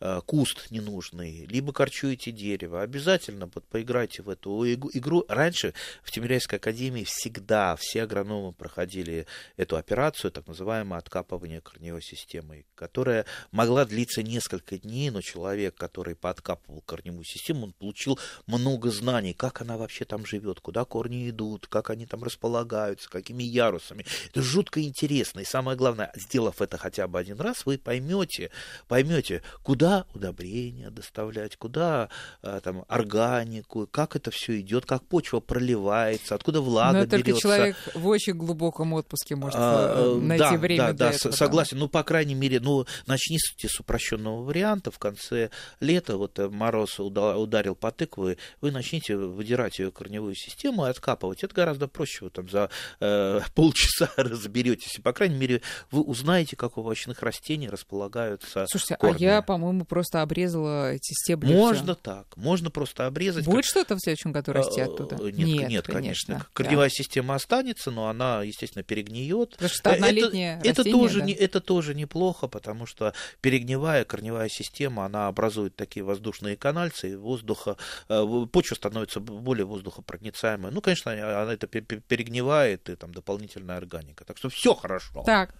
э, 0.00 0.20
куст 0.24 0.70
ненужный, 0.70 1.46
либо 1.46 1.72
корчуете 1.72 2.30
дерево, 2.30 2.80
обязательно 2.80 3.50
вот, 3.52 3.64
поиграйте 3.64 4.22
в 4.22 4.28
эту 4.28 4.64
игру. 4.72 5.24
Раньше 5.28 5.74
в 6.04 6.12
Тимиряйской 6.12 6.58
академии 6.58 7.02
всегда 7.04 7.74
все 7.74 8.04
агрономы 8.04 8.52
проходили 8.52 9.26
эту 9.56 9.76
операцию, 9.76 10.30
так 10.30 10.46
называемое 10.46 11.00
откапывание 11.00 11.60
корневой 11.60 12.02
системы, 12.02 12.64
которая 12.76 13.26
могла 13.50 13.84
длиться 13.84 14.22
несколько 14.22 14.78
дней, 14.78 15.10
но 15.10 15.22
человек, 15.22 15.74
который 15.74 16.14
пооткапывал 16.14 16.82
корневую 16.82 17.24
систему, 17.24 17.64
он 17.64 17.72
получил 17.72 18.16
много 18.46 18.90
знаний, 18.90 19.34
как 19.34 19.60
она 19.60 19.76
вообще 19.76 20.04
там 20.04 20.24
живет, 20.24 20.60
куда 20.60 20.84
корни 20.84 21.28
идут, 21.28 21.66
как 21.66 21.90
они 21.90 22.06
там 22.06 22.22
располагаются, 22.22 23.10
какими 23.10 23.42
ярусами. 23.42 24.06
Это 24.30 24.40
жутко 24.40 24.80
интересно 24.80 25.31
интересно. 25.32 25.40
И 25.40 25.44
самое 25.44 25.76
главное, 25.76 26.12
сделав 26.14 26.60
это 26.60 26.78
хотя 26.78 27.06
бы 27.08 27.18
один 27.18 27.40
раз, 27.40 27.66
вы 27.66 27.78
поймете, 27.78 28.50
поймете, 28.88 29.42
куда 29.62 30.06
удобрения 30.14 30.90
доставлять, 30.90 31.56
куда 31.56 32.08
а, 32.42 32.60
там 32.60 32.84
органику, 32.88 33.88
как 33.90 34.16
это 34.16 34.30
все 34.30 34.60
идет, 34.60 34.86
как 34.86 35.04
почва 35.04 35.40
проливается, 35.40 36.34
откуда 36.34 36.60
влага 36.60 37.00
Но 37.00 37.06
только 37.06 37.32
человек 37.32 37.76
в 37.94 38.06
очень 38.06 38.34
глубоком 38.34 38.92
отпуске 38.92 39.36
может 39.36 39.58
а, 39.58 40.16
э, 40.16 40.20
найти 40.20 40.44
да, 40.44 40.56
время 40.56 40.86
да, 40.88 40.92
для 40.92 41.10
да, 41.10 41.16
этого. 41.16 41.32
Согласен. 41.32 41.78
Ну, 41.78 41.88
по 41.88 42.02
крайней 42.02 42.34
мере, 42.34 42.60
ну, 42.60 42.86
начните 43.06 43.68
с 43.68 43.80
упрощенного 43.80 44.42
варианта. 44.42 44.90
В 44.90 44.98
конце 44.98 45.50
лета 45.80 46.16
вот 46.16 46.38
э, 46.38 46.48
мороз 46.48 46.98
ударил 47.00 47.74
по 47.74 47.90
тыквы, 47.90 48.38
вы 48.60 48.70
начните 48.70 49.16
выдирать 49.16 49.78
ее 49.78 49.90
корневую 49.90 50.34
систему 50.34 50.86
и 50.86 50.90
откапывать. 50.90 51.42
Это 51.44 51.54
гораздо 51.54 51.88
проще. 51.88 52.24
Вы 52.24 52.30
там 52.30 52.48
за 52.48 52.70
э, 53.00 53.40
полчаса 53.54 54.10
разберетесь. 54.16 54.98
И, 54.98 55.02
по 55.02 55.12
крайней 55.22 55.32
крайней 55.32 55.38
мере, 55.40 55.62
вы 55.90 56.02
узнаете, 56.02 56.56
как 56.56 56.76
у 56.76 56.80
овощных 56.80 57.22
растений 57.22 57.68
располагаются 57.68 58.66
Слушайте, 58.68 58.96
корни. 58.96 59.24
а 59.24 59.34
я, 59.34 59.42
по-моему, 59.42 59.84
просто 59.84 60.20
обрезала 60.22 60.92
эти 60.92 61.12
стебли. 61.14 61.54
Можно 61.54 61.94
всё. 61.94 62.02
так, 62.02 62.36
можно 62.36 62.70
просто 62.70 63.06
обрезать. 63.06 63.44
Будет 63.44 63.56
как- 63.64 63.64
что-то 63.70 63.94
в 63.96 64.00
следующем 64.00 64.32
году 64.32 64.52
расти 64.52 64.80
Э, 64.80 64.84
оттуда? 64.84 65.16
Нет, 65.16 65.68
нет, 65.68 65.86
конечно. 65.86 66.44
Корневая 66.52 66.88
система 66.88 67.34
останется, 67.36 67.90
но 67.90 68.08
она, 68.08 68.42
естественно, 68.42 68.82
перегниет. 68.82 69.50
Потому 69.52 69.68
что 69.70 69.90
однолетнее 69.92 70.58
это, 70.58 70.68
это 70.70 70.78
растение, 70.80 71.00
тоже 71.00 71.18
да. 71.20 71.24
не, 71.26 71.32
это 71.34 71.60
тоже 71.60 71.94
неплохо, 71.94 72.48
потому 72.48 72.86
что 72.86 73.14
перегнивая 73.40 74.04
корневая 74.04 74.48
система, 74.48 75.04
она 75.04 75.28
образует 75.28 75.76
такие 75.76 76.02
воздушные 76.04 76.56
канальцы, 76.56 77.12
и 77.12 77.14
воздуха, 77.16 77.76
э, 78.08 78.46
почва 78.52 78.74
становится 78.74 79.20
более 79.20 79.64
воздухопроницаемой. 79.66 80.72
Ну, 80.72 80.80
конечно, 80.80 81.12
она 81.12 81.52
это 81.52 81.66
пе- 81.66 81.80
пе- 81.80 82.00
перегнивает, 82.00 82.88
и 82.90 82.96
там 82.96 83.12
дополнительная 83.14 83.76
органика. 83.76 84.24
Так 84.24 84.38
что 84.38 84.48
все 84.48 84.74
хорошо. 84.74 85.11
Так, 85.24 85.54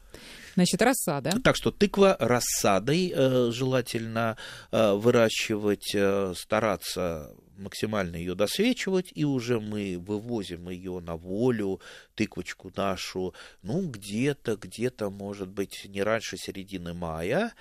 значит, 0.55 0.83
рассада. 0.83 1.33
Так 1.43 1.57
что 1.57 1.71
тыква 1.71 2.17
рассадой 2.19 3.13
э, 3.15 3.51
желательно 3.53 4.37
э, 4.71 4.93
выращивать, 4.93 5.95
э, 5.95 6.35
стараться 6.37 7.35
максимально 7.57 8.17
ее 8.17 8.35
досвечивать, 8.35 9.13
и 9.15 9.25
уже 9.25 9.61
мы 9.61 9.97
вывозим 9.99 10.69
ее 10.69 11.01
на 11.01 11.17
волю, 11.17 11.81
тыквочку 12.15 12.73
нашу, 12.77 13.35
ну, 13.63 13.89
где-то, 13.89 14.57
где-то, 14.57 15.11
может 15.11 15.49
быть, 15.49 15.87
не 15.89 16.03
раньше 16.03 16.37
середины 16.37 16.95
мая, 16.95 17.53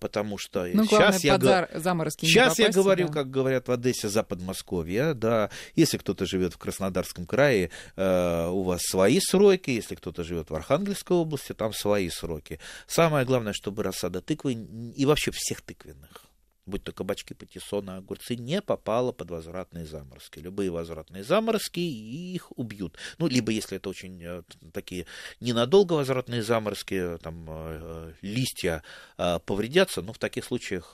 потому 0.00 0.38
что 0.38 0.66
Ну, 0.72 0.84
сейчас 0.84 1.24
я 1.24 1.36
зар- 1.36 1.78
Сейчас 2.26 2.58
я 2.58 2.68
говорю, 2.70 3.06
да. 3.08 3.12
как 3.12 3.30
говорят 3.30 3.68
в 3.68 3.72
Одессе, 3.72 4.08
за 4.08 4.22
Подмосковье, 4.22 5.14
да. 5.14 5.50
Если 5.74 5.98
кто-то 5.98 6.26
живет 6.26 6.54
в 6.54 6.58
Краснодарском 6.58 7.26
крае, 7.26 7.70
э, 7.96 8.46
у 8.48 8.62
вас 8.62 8.80
свои 8.82 9.20
сроки. 9.20 9.70
Если 9.70 9.94
кто-то 9.94 10.24
живет 10.24 10.50
в 10.50 10.54
Архангельской 10.54 11.16
области, 11.16 11.52
там 11.52 11.72
свои 11.72 12.08
сроки. 12.10 12.58
Самое 12.86 13.24
главное, 13.24 13.52
чтобы 13.52 13.82
рассада 13.82 14.20
тыквы 14.20 14.52
и 14.52 15.04
вообще 15.06 15.30
всех 15.32 15.62
тыквенных 15.62 16.29
будь 16.66 16.84
то 16.84 16.92
кабачки, 16.92 17.34
патиссоны, 17.34 17.90
огурцы, 17.92 18.36
не 18.36 18.62
попала 18.62 19.12
под 19.12 19.30
возвратные 19.30 19.86
заморозки. 19.86 20.38
Любые 20.38 20.70
возвратные 20.70 21.24
заморозки 21.24 21.80
их 21.80 22.52
убьют. 22.56 22.96
Ну, 23.18 23.26
либо 23.26 23.52
если 23.52 23.76
это 23.76 23.88
очень 23.88 24.22
э, 24.22 24.42
такие 24.72 25.06
ненадолго 25.40 25.94
возвратные 25.94 26.42
заморозки, 26.42 27.18
там 27.22 27.46
э, 27.48 28.12
листья 28.22 28.82
э, 29.18 29.38
повредятся, 29.44 30.02
но 30.02 30.12
в 30.12 30.18
таких 30.18 30.44
случаях, 30.44 30.92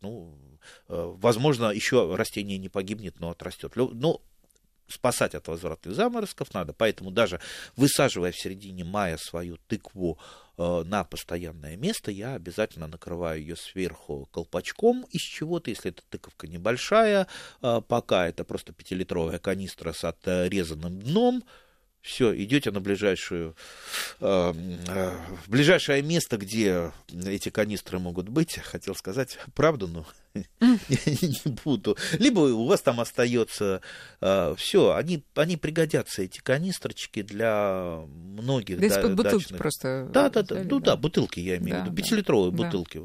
ну, 0.00 0.38
возможно, 0.88 1.70
еще 1.70 2.14
растение 2.14 2.58
не 2.58 2.68
погибнет, 2.68 3.20
но 3.20 3.30
отрастет. 3.30 3.76
Лю- 3.76 3.90
Ну, 3.92 4.20
спасать 4.88 5.34
от 5.34 5.46
возвратных 5.48 5.94
заморозков 5.94 6.52
надо, 6.52 6.72
поэтому 6.72 7.10
даже 7.10 7.40
высаживая 7.76 8.32
в 8.32 8.38
середине 8.38 8.84
мая 8.84 9.16
свою 9.16 9.56
тыкву 9.68 10.18
на 10.60 11.04
постоянное 11.04 11.76
место, 11.76 12.10
я 12.10 12.34
обязательно 12.34 12.86
накрываю 12.86 13.40
ее 13.40 13.56
сверху 13.56 14.28
колпачком 14.32 15.06
из 15.10 15.22
чего-то, 15.22 15.70
если 15.70 15.90
эта 15.90 16.02
тыковка 16.10 16.46
небольшая, 16.46 17.26
э, 17.62 17.80
пока 17.86 18.28
это 18.28 18.44
просто 18.44 18.72
пятилитровая 18.72 19.38
канистра 19.38 19.92
с 19.92 20.04
отрезанным 20.04 21.00
дном, 21.00 21.44
все, 22.02 22.34
идете 22.34 22.70
на 22.70 22.80
ближайшую, 22.80 23.54
э, 24.20 24.54
э, 24.88 25.12
ближайшее 25.46 26.02
место, 26.02 26.36
где 26.36 26.92
эти 27.26 27.50
канистры 27.50 27.98
могут 27.98 28.28
быть. 28.28 28.58
Хотел 28.58 28.94
сказать 28.94 29.38
правду, 29.54 29.86
но 29.86 30.06
не 30.60 31.50
буду. 31.64 31.96
Либо 32.18 32.40
у 32.40 32.66
вас 32.66 32.80
там 32.82 33.00
остается 33.00 33.82
все, 34.56 34.94
они, 34.94 35.24
они 35.34 35.56
пригодятся, 35.56 36.22
эти 36.22 36.38
канистрочки, 36.38 37.22
для 37.22 38.04
многих 38.06 38.78
Да 38.80 38.86
из-под 38.86 39.16
бутылки 39.16 39.54
просто 39.54 40.08
Да, 40.12 40.30
да, 40.30 40.42
да, 40.42 40.62
ну 40.64 40.78
да, 40.80 40.96
бутылки 40.96 41.40
я 41.40 41.58
имею 41.58 41.82
в 41.82 41.84
виду, 41.84 41.96
пятилитровые 41.96 42.52
бутылки. 42.52 42.98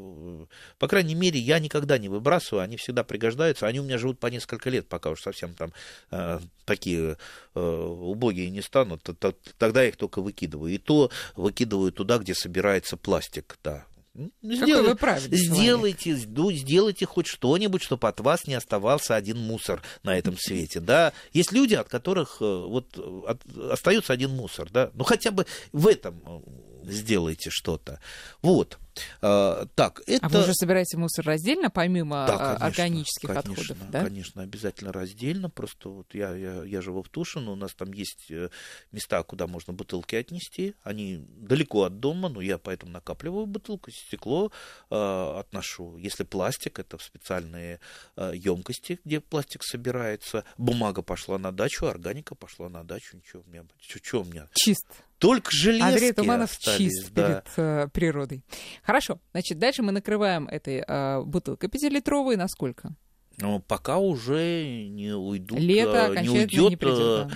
По 0.79 0.87
крайней 0.87 1.15
мере, 1.15 1.39
я 1.39 1.59
никогда 1.59 1.97
не 1.97 2.09
выбрасываю, 2.09 2.63
они 2.63 2.77
всегда 2.77 3.03
пригождаются, 3.03 3.67
они 3.67 3.79
у 3.79 3.83
меня 3.83 3.97
живут 3.97 4.19
по 4.19 4.27
несколько 4.27 4.69
лет, 4.69 4.87
пока 4.87 5.09
уж 5.11 5.21
совсем 5.21 5.53
там 5.53 5.71
э, 6.11 6.39
такие 6.65 7.17
э, 7.53 7.59
убогие 7.59 8.49
не 8.49 8.61
станут, 8.61 9.03
т- 9.03 9.13
т- 9.13 9.33
тогда 9.57 9.83
я 9.83 9.89
их 9.89 9.97
только 9.97 10.21
выкидываю. 10.21 10.73
И 10.73 10.77
то 10.77 11.09
выкидываю 11.35 11.91
туда, 11.91 12.17
где 12.17 12.33
собирается 12.35 12.97
пластик, 12.97 13.57
да. 13.63 13.85
Какой 14.15 14.81
вы 14.81 14.95
правильный 14.95 15.37
человек. 15.37 15.61
сделайте, 15.61 16.17
ну, 16.27 16.49
сделайте 16.53 17.05
хоть 17.05 17.27
что-нибудь, 17.27 17.83
чтобы 17.83 18.07
от 18.07 18.21
вас 18.21 18.47
не 18.47 18.53
оставался 18.53 19.13
один 19.15 19.37
мусор 19.37 19.81
на 20.03 20.17
этом 20.17 20.37
свете, 20.37 20.79
да. 20.79 21.11
Есть 21.33 21.51
люди, 21.51 21.73
от 21.73 21.89
которых 21.89 22.37
э, 22.39 22.45
вот 22.45 22.97
от- 23.27 23.41
остается 23.71 24.13
один 24.13 24.29
мусор, 24.29 24.69
да. 24.71 24.89
Ну 24.93 25.03
хотя 25.03 25.31
бы 25.31 25.45
в 25.73 25.85
этом 25.85 26.21
э, 26.25 26.89
сделайте 26.91 27.49
что-то. 27.49 27.99
Вот. 28.41 28.77
А, 29.21 29.65
так, 29.75 30.01
это... 30.07 30.25
А 30.25 30.29
вы 30.29 30.41
уже 30.41 30.53
собираете 30.53 30.97
мусор 30.97 31.25
раздельно, 31.25 31.69
помимо 31.69 32.25
Да, 32.27 32.35
а, 32.35 32.37
конечно, 32.37 32.65
органических 32.65 33.29
конечно, 33.29 33.51
отходов, 33.51 33.89
да? 33.91 34.03
Конечно, 34.03 34.41
обязательно 34.41 34.91
раздельно. 34.91 35.49
Просто 35.49 35.89
вот 35.89 36.13
я, 36.13 36.35
я, 36.35 36.63
я 36.63 36.81
живу 36.81 37.03
в 37.03 37.09
Тушино, 37.09 37.51
у 37.51 37.55
нас 37.55 37.73
там 37.73 37.91
есть 37.93 38.27
э, 38.29 38.49
места, 38.91 39.23
куда 39.23 39.47
можно 39.47 39.73
бутылки 39.73 40.15
отнести. 40.15 40.75
Они 40.83 41.25
далеко 41.37 41.83
от 41.83 41.99
дома, 41.99 42.29
но 42.29 42.41
я 42.41 42.57
поэтому 42.57 42.91
накапливаю 42.91 43.45
бутылку, 43.45 43.91
стекло 43.91 44.51
э, 44.89 45.39
отношу. 45.39 45.97
Если 45.97 46.23
пластик, 46.23 46.79
это 46.79 46.97
в 46.97 47.03
специальные 47.03 47.79
емкости, 48.17 48.99
где 49.03 49.19
пластик 49.19 49.63
собирается. 49.63 50.43
Бумага 50.57 51.01
пошла 51.01 51.37
на 51.37 51.51
дачу, 51.51 51.85
органика 51.87 52.35
пошла 52.35 52.69
на 52.69 52.83
дачу. 52.83 53.17
Ничего 53.17 53.43
у 53.45 53.49
меня, 53.49 53.65
что, 53.79 54.21
у 54.21 54.25
меня? 54.25 54.47
Чист. 54.53 54.85
Только 55.17 55.49
железки 55.51 55.87
Андрей 55.87 56.11
Туманов 56.11 56.51
остались, 56.51 56.77
чист 56.77 57.13
да. 57.13 57.27
перед 57.27 57.51
э, 57.57 57.87
природой. 57.93 58.43
Хорошо, 58.85 59.19
значит, 59.31 59.57
дальше 59.57 59.81
мы 59.81 59.91
накрываем 59.91 60.47
этой 60.47 60.83
э, 60.87 61.21
бутылкой 61.23 61.69
пятилитровой 61.69 62.35
на 62.35 62.47
сколько? 62.47 62.95
Но 63.37 63.59
пока 63.59 63.97
уже 63.97 64.87
не 64.87 65.13
уйдут, 65.13 65.59
Лето 65.59 66.13
э, 66.15 66.21
не 66.21 66.29
уйдет 66.29 66.69
не 66.69 66.77
придет. 66.77 67.31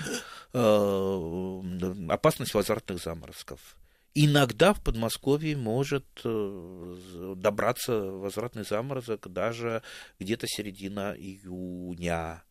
э, 0.54 2.14
опасность 2.14 2.54
возвратных 2.54 3.02
заморозков. 3.02 3.76
Иногда 4.14 4.74
в 4.74 4.84
Подмосковье 4.84 5.58
может 5.58 6.06
э, 6.24 6.96
добраться 7.36 7.94
возвратный 8.00 8.64
заморозок 8.64 9.32
даже 9.32 9.82
где-то 10.20 10.46
середина 10.48 11.16
июня. 11.18 12.44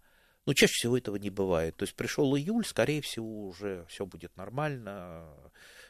Но 0.44 0.54
чаще 0.54 0.72
всего 0.72 0.96
этого 0.96 1.16
не 1.16 1.30
бывает. 1.30 1.76
То 1.76 1.84
есть 1.84 1.94
пришел 1.94 2.34
июль, 2.36 2.64
скорее 2.64 3.02
всего, 3.02 3.46
уже 3.48 3.84
все 3.88 4.06
будет 4.06 4.36
нормально. 4.36 5.26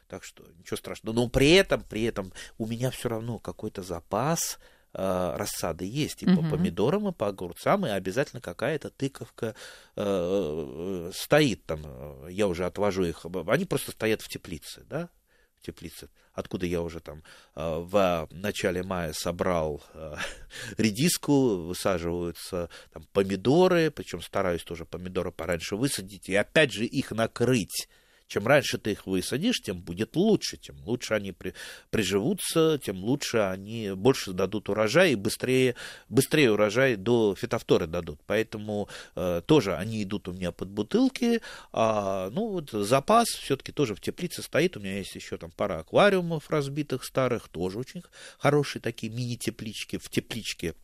Так 0.09 0.25
что 0.25 0.44
ничего 0.59 0.77
страшного. 0.77 1.14
Но 1.14 1.29
при 1.29 1.53
этом, 1.53 1.83
при 1.83 2.05
этом 2.05 2.33
у 2.57 2.66
меня 2.66 2.90
все 2.90 3.11
равно 3.11 3.38
какой-то 3.38 3.83
запас 3.83 4.59
э, 4.94 5.35
рассады 5.37 5.85
есть 5.85 6.23
и 6.23 6.27
по 6.27 6.40
Мгм. 6.40 6.51
помидорам, 6.51 7.09
и 7.09 7.12
по 7.12 7.29
огурцам, 7.29 7.85
и 7.87 7.90
обязательно 7.90 8.40
какая-то 8.40 8.88
тыковка 8.88 9.55
э, 9.97 11.11
стоит 11.14 11.66
там. 11.66 12.27
Я 12.29 12.49
уже 12.49 12.64
отвожу 12.64 13.05
их. 13.05 13.27
Они 13.47 13.66
просто 13.66 13.90
стоят 13.92 14.23
в 14.23 14.29
теплице, 14.29 14.85
да? 14.88 15.11
В 15.59 15.66
теплице. 15.66 16.09
Откуда 16.33 16.64
я 16.64 16.81
уже 16.81 17.01
там 17.01 17.23
э, 17.55 17.79
в 17.79 18.29
начале 18.31 18.83
мая 18.83 19.12
собрал 19.12 19.83
редиску, 20.79 21.57
высаживаются 21.66 22.71
там 22.94 23.07
помидоры, 23.12 23.90
причем 23.90 24.23
стараюсь 24.23 24.62
тоже 24.62 24.87
помидоры 24.87 25.33
пораньше 25.33 25.77
высадить, 25.77 26.31
и 26.31 26.35
опять 26.35 26.73
же 26.73 26.87
их 26.87 27.11
накрыть. 27.11 27.88
Чем 28.29 28.47
раньше 28.47 28.77
ты 28.77 28.93
их 28.93 29.07
высадишь, 29.07 29.62
тем 29.62 29.81
будет 29.81 30.14
лучше, 30.14 30.59
тем 30.59 30.77
лучше 30.85 31.14
они 31.14 31.33
при, 31.33 31.55
приживутся, 31.91 32.79
тем 32.79 33.03
лучше 33.03 33.38
они 33.38 33.93
больше 33.93 34.33
дадут 34.33 34.69
урожай 34.69 35.12
и 35.12 35.17
быстрее, 35.17 35.75
быстрее 36.11 36.53
урожай 36.53 36.97
до 36.97 37.35
фитофторы 37.35 37.87
дадут. 37.87 38.21
Поэтому 38.27 38.88
э, 39.17 39.41
тоже 39.47 39.75
они 39.75 40.03
идут 40.03 40.29
у 40.29 40.33
меня 40.33 40.53
под 40.53 40.69
бутылки. 40.69 41.41
А, 41.73 42.29
ну 42.31 42.49
вот 42.49 42.71
запас 42.71 43.29
все-таки 43.29 43.73
тоже 43.73 43.95
в 43.95 44.01
теплице 44.01 44.43
стоит. 44.43 44.77
У 44.77 44.81
меня 44.81 44.99
есть 44.99 45.14
еще 45.14 45.38
там 45.38 45.51
пара 45.51 45.81
аквариумов 45.81 46.51
разбитых 46.51 47.05
старых, 47.05 47.49
тоже 47.49 47.79
очень 47.79 48.03
хорошие 48.38 48.83
такие 48.83 49.11
мини-теплички 49.11 49.97
в 49.97 50.11
тепличке. 50.11 50.75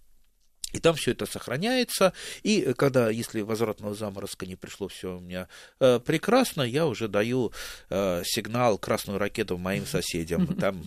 И 0.74 0.80
там 0.80 0.96
все 0.96 1.12
это 1.12 1.24
сохраняется. 1.24 2.12
И 2.42 2.74
когда, 2.76 3.08
если 3.08 3.40
возвратного 3.42 3.94
заморозка 3.94 4.44
не 4.44 4.56
пришло, 4.56 4.88
все 4.88 5.16
у 5.16 5.20
меня 5.20 5.48
э, 5.78 6.00
прекрасно, 6.00 6.62
я 6.62 6.86
уже 6.86 7.06
даю 7.08 7.52
э, 7.90 8.22
сигнал 8.24 8.76
красную 8.76 9.18
ракету 9.18 9.56
моим 9.56 9.86
соседям. 9.94 10.46
Там 10.56 10.84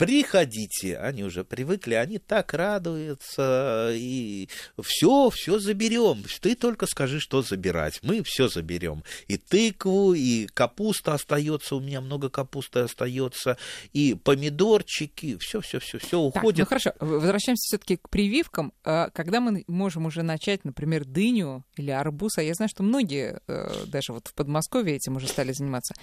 приходите, 0.00 0.96
они 0.96 1.22
уже 1.24 1.44
привыкли, 1.44 1.92
они 1.92 2.18
так 2.18 2.54
радуются, 2.54 3.90
и 3.92 4.48
все, 4.82 5.28
все 5.28 5.58
заберем. 5.58 6.24
Ты 6.40 6.54
только 6.54 6.86
скажи, 6.86 7.20
что 7.20 7.42
забирать, 7.42 8.00
мы 8.02 8.22
все 8.22 8.48
заберем. 8.48 9.04
И 9.28 9.36
тыкву, 9.36 10.14
и 10.14 10.46
капуста 10.46 11.12
остается, 11.12 11.76
у 11.76 11.80
меня 11.80 12.00
много 12.00 12.30
капусты 12.30 12.80
остается, 12.80 13.58
и 13.92 14.14
помидорчики, 14.14 15.36
все, 15.36 15.60
все, 15.60 15.80
все, 15.80 15.98
все 15.98 16.18
уходит. 16.18 16.66
Так, 16.66 16.70
ну 16.70 16.80
хорошо, 16.80 16.92
возвращаемся 16.98 17.64
все-таки 17.66 17.98
к 17.98 18.08
прививкам. 18.08 18.72
А 18.82 19.10
когда 19.10 19.40
мы 19.40 19.64
можем 19.66 20.06
уже 20.06 20.22
начать, 20.22 20.64
например, 20.64 21.04
дыню 21.04 21.62
или 21.76 21.90
арбуз, 21.90 22.38
а 22.38 22.42
я 22.42 22.54
знаю, 22.54 22.70
что 22.70 22.82
многие, 22.82 23.42
э, 23.46 23.84
даже 23.86 24.14
вот 24.14 24.28
в 24.28 24.34
Подмосковье 24.34 24.96
этим 24.96 25.16
уже 25.16 25.28
стали 25.28 25.52
заниматься, 25.52 25.94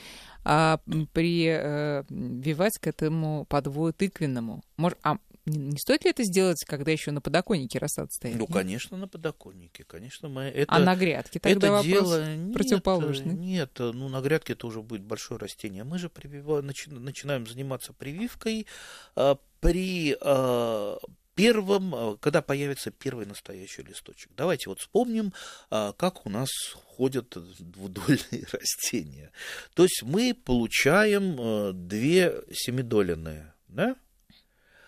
а 0.44 0.80
прививать 1.14 2.78
к 2.80 2.86
этому 2.86 3.46
подвою 3.46 3.87
тыквенному. 3.93 4.63
Может, 4.78 4.97
а 5.04 5.17
не 5.45 5.78
стоит 5.78 6.04
ли 6.04 6.12
это 6.12 6.23
сделать, 6.23 6.63
когда 6.65 6.91
еще 6.91 7.12
на 7.12 7.21
подоконнике 7.21 7.80
рассад 7.80 8.12
стоит? 8.12 8.36
Ну, 8.36 8.47
конечно, 8.47 8.97
на 8.97 9.08
подоконнике, 9.08 9.86
конечно, 9.86 10.28
мы 10.28 10.43
это. 10.43 10.73
А 10.73 10.80
на 10.80 10.95
грядке 10.95 11.39
тогда 11.39 11.67
это 11.67 11.71
вопрос 11.71 11.86
дело 11.86 12.36
нет, 12.36 12.54
противоположный. 12.54 13.34
Нет, 13.34 13.71
ну 13.80 14.10
на 14.10 14.21
грядке 14.21 14.54
это 14.54 14.67
уже 14.67 14.82
будет 14.82 15.04
большое 15.04 15.39
растение. 15.39 15.86
Мы 15.86 16.00
же 16.00 16.10
прививаем, 16.10 16.65
начи, 16.65 16.89
начинаем 16.89 17.47
заниматься 17.47 17.93
прививкой 17.93 18.67
а, 19.15 19.38
при 19.62 20.17
а, 20.19 20.97
первом, 21.38 21.95
а, 21.95 22.17
когда 22.17 22.41
появится 22.41 22.91
первый 22.91 23.26
настоящий 23.26 23.84
листочек. 23.84 24.32
Давайте 24.36 24.69
вот 24.69 24.80
вспомним, 24.80 25.32
а, 25.69 25.93
как 25.93 26.26
у 26.26 26.30
нас 26.30 26.50
ходят 26.97 27.38
двудольные 27.60 28.45
растения. 28.52 29.32
То 29.76 29.84
есть 29.84 30.02
мы 30.04 30.34
получаем 30.34 31.38
а, 31.39 31.71
две 31.71 32.41
семидоленные, 32.52 33.54
да? 33.67 33.95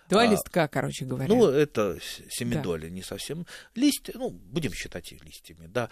Два 0.10 0.24
а, 0.24 0.26
листка, 0.26 0.68
короче 0.68 1.06
говоря. 1.06 1.28
Ну, 1.28 1.48
это 1.48 2.00
семидоли, 2.30 2.88
да. 2.88 2.90
не 2.90 3.04
совсем 3.04 3.46
листья, 3.76 4.14
ну, 4.16 4.32
будем 4.32 4.74
считать 4.74 5.12
их 5.12 5.24
листьями, 5.24 5.68
да. 5.68 5.90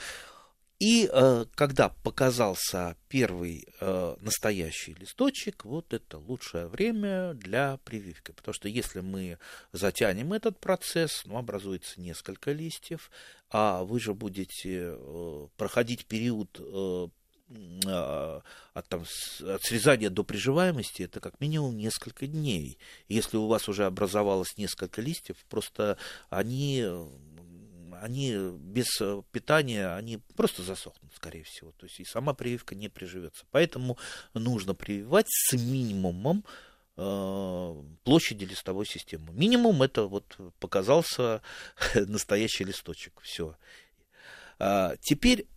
И 0.79 1.09
э, 1.11 1.45
когда 1.55 1.89
показался 1.89 2.95
первый 3.09 3.67
э, 3.79 4.15
настоящий 4.21 4.93
листочек, 4.93 5.65
вот 5.65 5.91
это 5.91 6.19
лучшее 6.19 6.67
время 6.67 7.33
для 7.33 7.77
прививки. 7.77 8.31
Потому 8.31 8.53
что 8.53 8.67
если 8.67 8.99
мы 8.99 9.39
затянем 9.71 10.33
этот 10.33 10.59
процесс, 10.59 11.23
ну, 11.25 11.37
образуется 11.37 11.99
несколько 11.99 12.51
листьев, 12.51 13.09
а 13.49 13.83
вы 13.83 13.99
же 13.99 14.13
будете 14.13 14.93
э, 14.93 15.47
проходить 15.57 16.05
период 16.05 16.59
э, 16.59 17.07
от, 17.49 18.87
там, 18.89 19.03
от 19.03 19.63
срезания 19.63 20.09
до 20.09 20.23
приживаемости 20.23 21.03
это 21.03 21.19
как 21.19 21.39
минимум 21.39 21.77
несколько 21.77 22.27
дней. 22.27 22.77
Если 23.07 23.37
у 23.37 23.47
вас 23.47 23.69
уже 23.69 23.85
образовалось 23.85 24.57
несколько 24.57 25.01
листьев, 25.01 25.37
просто 25.49 25.97
они, 26.29 26.85
они 28.01 28.35
без 28.59 28.87
питания, 29.31 29.95
они 29.95 30.17
просто 30.35 30.61
засохнут, 30.63 31.13
скорее 31.15 31.43
всего. 31.43 31.71
То 31.71 31.85
есть 31.85 31.99
и 31.99 32.05
сама 32.05 32.33
прививка 32.33 32.75
не 32.75 32.89
приживется. 32.89 33.45
Поэтому 33.51 33.97
нужно 34.33 34.75
прививать 34.75 35.27
с 35.29 35.53
минимумом 35.53 36.43
э, 36.97 37.83
площади 38.03 38.43
листовой 38.43 38.85
системы. 38.85 39.31
Минимум 39.31 39.83
это 39.83 40.03
вот 40.03 40.37
показался 40.59 41.41
настоящий 41.95 42.65
листочек. 42.65 43.21
Все. 43.21 43.55
А, 44.59 44.95
теперь 44.99 45.47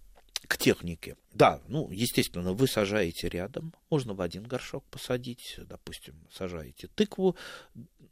к 0.46 0.56
технике. 0.56 1.16
Да, 1.32 1.60
ну, 1.68 1.90
естественно, 1.90 2.52
вы 2.52 2.66
сажаете 2.66 3.28
рядом, 3.28 3.74
можно 3.88 4.14
в 4.14 4.20
один 4.20 4.44
горшок 4.44 4.84
посадить, 4.90 5.56
допустим, 5.58 6.14
сажаете 6.32 6.88
тыкву. 6.88 7.36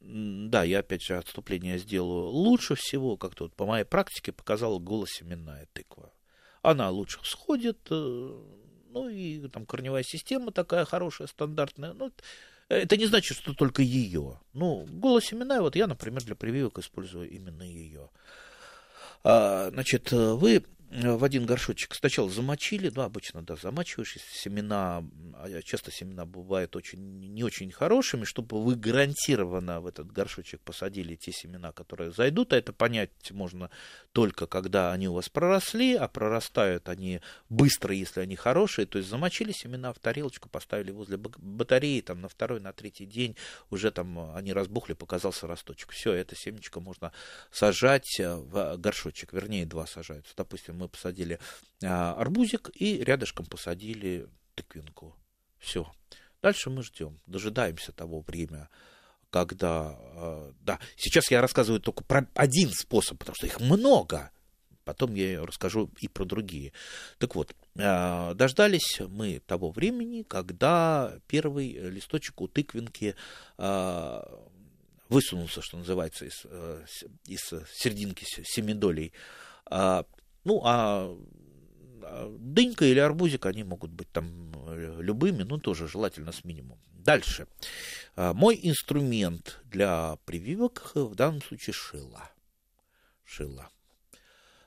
Да, 0.00 0.62
я 0.62 0.80
опять 0.80 1.02
же 1.02 1.16
отступление 1.16 1.78
сделаю. 1.78 2.28
Лучше 2.28 2.74
всего, 2.76 3.16
как-то 3.16 3.44
вот 3.44 3.54
по 3.54 3.66
моей 3.66 3.84
практике 3.84 4.32
показала 4.32 4.78
голосеменная 4.78 5.68
тыква. 5.72 6.12
Она 6.62 6.90
лучше 6.90 7.20
всходит, 7.22 7.78
э, 7.90 8.38
ну 8.90 9.08
и 9.08 9.48
там 9.48 9.66
корневая 9.66 10.02
система 10.02 10.52
такая 10.52 10.84
хорошая, 10.84 11.28
стандартная. 11.28 11.92
Ну, 11.92 12.12
это 12.68 12.96
не 12.96 13.06
значит, 13.06 13.36
что 13.38 13.54
только 13.54 13.82
ее. 13.82 14.40
Ну, 14.52 14.86
голосеменная, 14.88 15.60
вот 15.60 15.76
я, 15.76 15.86
например, 15.86 16.22
для 16.24 16.34
прививок 16.34 16.78
использую 16.78 17.30
именно 17.30 17.62
ее. 17.62 18.10
А, 19.24 19.70
значит, 19.70 20.12
вы 20.12 20.64
Э, 20.77 20.77
в 20.90 21.22
один 21.22 21.44
горшочек 21.44 21.94
сначала 21.94 22.30
замочили, 22.30 22.90
ну, 22.94 23.02
обычно, 23.02 23.42
да, 23.42 23.56
замачиваешь, 23.56 24.16
семена, 24.32 25.04
а 25.34 25.62
часто 25.62 25.90
семена 25.90 26.24
бывают 26.24 26.76
очень, 26.76 26.98
не 27.34 27.44
очень 27.44 27.70
хорошими, 27.70 28.24
чтобы 28.24 28.62
вы 28.64 28.74
гарантированно 28.74 29.82
в 29.82 29.86
этот 29.86 30.10
горшочек 30.10 30.62
посадили 30.62 31.14
те 31.14 31.30
семена, 31.30 31.72
которые 31.72 32.10
зайдут, 32.12 32.54
а 32.54 32.56
это 32.56 32.72
понять 32.72 33.10
можно 33.32 33.70
только 34.12 34.46
когда 34.46 34.92
они 34.92 35.08
у 35.08 35.12
вас 35.12 35.28
проросли, 35.28 35.94
а 35.94 36.08
прорастают 36.08 36.88
они 36.88 37.20
быстро, 37.50 37.94
если 37.94 38.20
они 38.20 38.36
хорошие, 38.36 38.86
то 38.86 38.96
есть 38.96 39.10
замочили 39.10 39.52
семена 39.52 39.92
в 39.92 39.98
тарелочку, 39.98 40.48
поставили 40.48 40.90
возле 40.90 41.18
батареи, 41.18 42.00
там 42.00 42.22
на 42.22 42.28
второй, 42.28 42.60
на 42.60 42.72
третий 42.72 43.04
день 43.04 43.36
уже 43.68 43.90
там 43.90 44.34
они 44.34 44.54
разбухли, 44.54 44.94
показался 44.94 45.46
росточек. 45.46 45.90
Все, 45.90 46.14
это 46.14 46.34
семечко 46.34 46.80
можно 46.80 47.12
сажать 47.50 48.18
в 48.18 48.76
горшочек, 48.78 49.34
вернее, 49.34 49.66
два 49.66 49.86
сажаются, 49.86 50.32
допустим, 50.34 50.77
мы 50.78 50.88
посадили 50.88 51.38
а, 51.82 52.14
арбузик 52.14 52.70
и 52.74 53.02
рядышком 53.02 53.46
посадили 53.46 54.28
тыквинку. 54.54 55.16
Все. 55.58 55.90
Дальше 56.40 56.70
мы 56.70 56.82
ждем, 56.82 57.18
дожидаемся 57.26 57.92
того 57.92 58.20
времени, 58.20 58.68
когда... 59.30 59.96
А, 59.98 60.52
да, 60.60 60.78
сейчас 60.96 61.30
я 61.30 61.40
рассказываю 61.40 61.80
только 61.80 62.04
про 62.04 62.28
один 62.34 62.70
способ, 62.70 63.18
потому 63.18 63.34
что 63.34 63.46
их 63.46 63.60
много. 63.60 64.30
Потом 64.84 65.14
я 65.14 65.44
расскажу 65.44 65.90
и 66.00 66.08
про 66.08 66.24
другие. 66.24 66.72
Так 67.18 67.34
вот, 67.34 67.54
а, 67.76 68.34
дождались 68.34 69.00
мы 69.08 69.40
того 69.46 69.70
времени, 69.70 70.22
когда 70.22 71.18
первый 71.26 71.72
листочек 71.72 72.40
у 72.40 72.48
тыквинки 72.48 73.14
высунулся, 75.08 75.62
что 75.62 75.78
называется, 75.78 76.26
из, 76.26 76.42
э, 76.44 76.84
из 77.26 77.40
серединки 77.72 78.24
семидолей. 78.44 79.12
Ну, 80.48 80.62
а, 80.64 81.14
а 82.04 82.36
дынька 82.38 82.86
или 82.86 82.98
арбузик, 82.98 83.44
они 83.44 83.64
могут 83.64 83.90
быть 83.90 84.10
там 84.10 84.50
э, 84.68 84.96
любыми, 84.98 85.42
но 85.42 85.58
тоже 85.58 85.86
желательно 85.86 86.32
с 86.32 86.42
минимумом. 86.42 86.80
Дальше. 86.92 87.46
А, 88.16 88.32
мой 88.32 88.58
инструмент 88.62 89.60
для 89.64 90.16
прививок 90.24 90.92
в 90.94 91.14
данном 91.14 91.42
случае 91.42 91.74
шила. 91.74 92.30
Шила. 93.24 93.68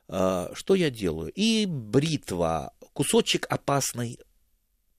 А, 0.08 0.52
что 0.54 0.76
я 0.76 0.92
делаю? 0.92 1.32
И 1.34 1.66
бритва, 1.66 2.76
кусочек 2.94 3.48
опасной, 3.50 4.20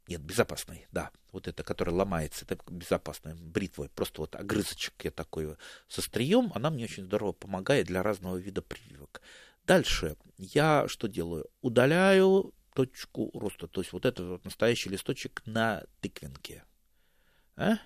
нет, 0.09 0.21
безопасной, 0.21 0.88
да, 0.90 1.12
вот 1.31 1.47
это, 1.47 1.62
которая 1.62 1.95
ломается, 1.95 2.45
это 2.45 2.59
безопасная 2.68 3.37
бритва, 3.37 3.88
просто 3.95 4.23
вот 4.23 4.35
огрызочек 4.35 4.95
я 5.05 5.12
такой 5.12 5.57
со 5.87 6.01
острием, 6.01 6.51
она 6.57 6.71
мне 6.71 6.87
очень 6.87 7.05
здорово 7.05 7.31
помогает 7.31 7.87
для 7.87 8.03
разного 8.03 8.37
вида 8.37 8.62
прививок. 8.62 9.23
Дальше 9.64 10.16
я 10.38 10.87
что 10.88 11.09
делаю? 11.09 11.46
Удаляю 11.61 12.53
точку 12.75 13.31
роста, 13.35 13.66
то 13.66 13.81
есть 13.81 13.92
вот 13.92 14.07
этот 14.07 14.29
вот 14.29 14.44
настоящий 14.44 14.88
листочек 14.88 15.42
на 15.44 15.85
тыквинке. 16.01 16.64
А? 17.57 17.77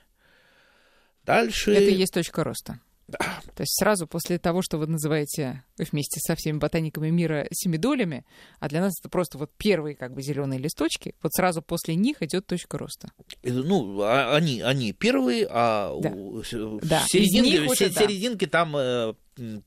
Дальше... 1.25 1.73
Это 1.73 1.91
и 1.91 1.95
есть 1.95 2.15
точка 2.15 2.45
роста. 2.45 2.81
Да. 3.09 3.19
То 3.55 3.61
есть 3.61 3.79
сразу 3.79 4.09
после 4.09 4.39
того, 4.39 4.63
что 4.63 4.79
вы 4.79 4.89
называете 4.89 5.63
вместе 5.79 6.19
со 6.21 6.35
всеми 6.35 6.59
ботаниками 6.59 7.09
мира 7.11 7.47
семидолями, 7.53 8.27
а 8.59 8.69
для 8.69 8.81
нас 8.81 8.95
это 9.01 9.09
просто 9.09 9.39
вот 9.39 9.53
первые 9.57 9.95
как 9.95 10.13
бы 10.13 10.23
зеленые 10.23 10.59
листочки, 10.59 11.15
вот 11.23 11.33
сразу 11.33 11.63
после 11.63 11.95
них 11.95 12.21
идет 12.23 12.47
точка 12.47 12.79
роста. 12.79 13.11
Ну, 13.45 14.01
а, 14.01 14.35
они, 14.35 14.61
они 14.61 14.93
первые, 14.93 15.47
а 15.49 15.97
да. 16.01 16.11
в, 16.11 16.81
да. 16.83 17.05
серединке, 17.07 17.61
в 17.63 17.71
уже, 17.71 17.93
серединке 17.93 18.47
да. 18.47 18.51
там 18.51 18.77
э, 18.77 19.15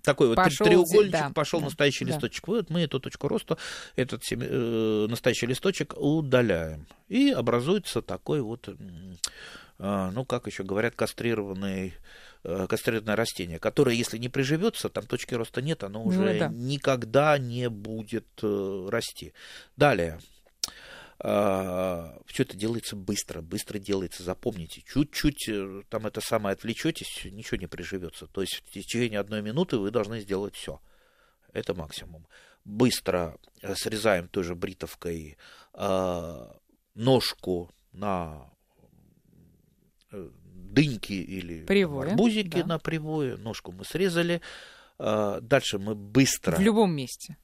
такой 0.02 0.36
пошел, 0.36 0.66
вот 0.66 0.70
треугольничек, 0.70 1.12
да, 1.12 1.32
пошел 1.34 1.60
да, 1.60 1.66
настоящий 1.66 2.06
да. 2.06 2.12
листочек. 2.14 2.48
Вот 2.48 2.70
мы 2.70 2.82
эту 2.82 3.00
точку 3.00 3.28
роста, 3.28 3.58
этот 3.96 4.24
э, 4.32 5.08
настоящий 5.10 5.46
листочек 5.46 5.94
удаляем. 5.98 6.88
И 7.08 7.32
образуется 7.32 8.02
такой 8.02 8.42
вот, 8.42 8.68
э, 8.68 10.12
ну, 10.14 10.26
как 10.26 10.48
еще 10.48 10.64
говорят, 10.64 10.96
кастрированный 10.96 11.94
Э, 12.42 12.68
кастрированное 12.70 13.18
растение, 13.18 13.60
которое, 13.60 13.94
если 13.96 14.18
не 14.18 14.30
приживется, 14.30 14.88
там 14.88 15.06
точки 15.06 15.34
роста 15.34 15.62
нет, 15.62 15.84
оно 15.84 16.02
уже 16.02 16.20
ну, 16.20 16.40
да. 16.40 16.48
никогда 16.48 17.38
не 17.38 17.70
будет 17.70 18.28
э, 18.42 18.88
расти. 18.90 19.34
Далее. 19.76 20.20
А, 21.22 22.18
Все 22.28 22.44
это 22.44 22.56
делается 22.56 22.96
быстро, 22.96 23.42
быстро 23.42 23.78
делается, 23.78 24.24
запомните. 24.24 24.82
Чуть-чуть 24.82 25.50
э, 25.50 25.82
там 25.90 26.08
это 26.08 26.22
самое 26.22 26.54
отвлечетесь, 26.54 27.26
ничего 27.26 27.58
не 27.58 27.68
приживется. 27.68 28.28
То 28.28 28.42
есть 28.42 28.64
в 28.66 28.72
течение 28.72 29.20
одной 29.20 29.42
минуты 29.42 29.78
вы 29.78 29.92
должны 29.92 30.22
сделать 30.22 30.56
все. 30.56 30.80
Это 31.52 31.74
максимум. 31.74 32.28
Быстро 32.64 33.38
срезаем 33.76 34.28
той 34.28 34.44
же 34.44 34.56
бритовкой 34.56 35.38
дыньки 40.12 41.14
или 41.14 41.66
Привое, 41.66 42.12
арбузики 42.12 42.62
да. 42.62 42.66
на 42.66 42.80
привое, 42.80 43.38
ножку 43.38 43.72
мы 43.72 43.84
срезали. 43.84 44.42
А, 44.98 45.40
Дальше 45.42 45.80
мы 45.80 45.96
быстро... 45.96 46.56
В 46.56 46.62
любом 46.62 46.94
месте. 46.94 47.38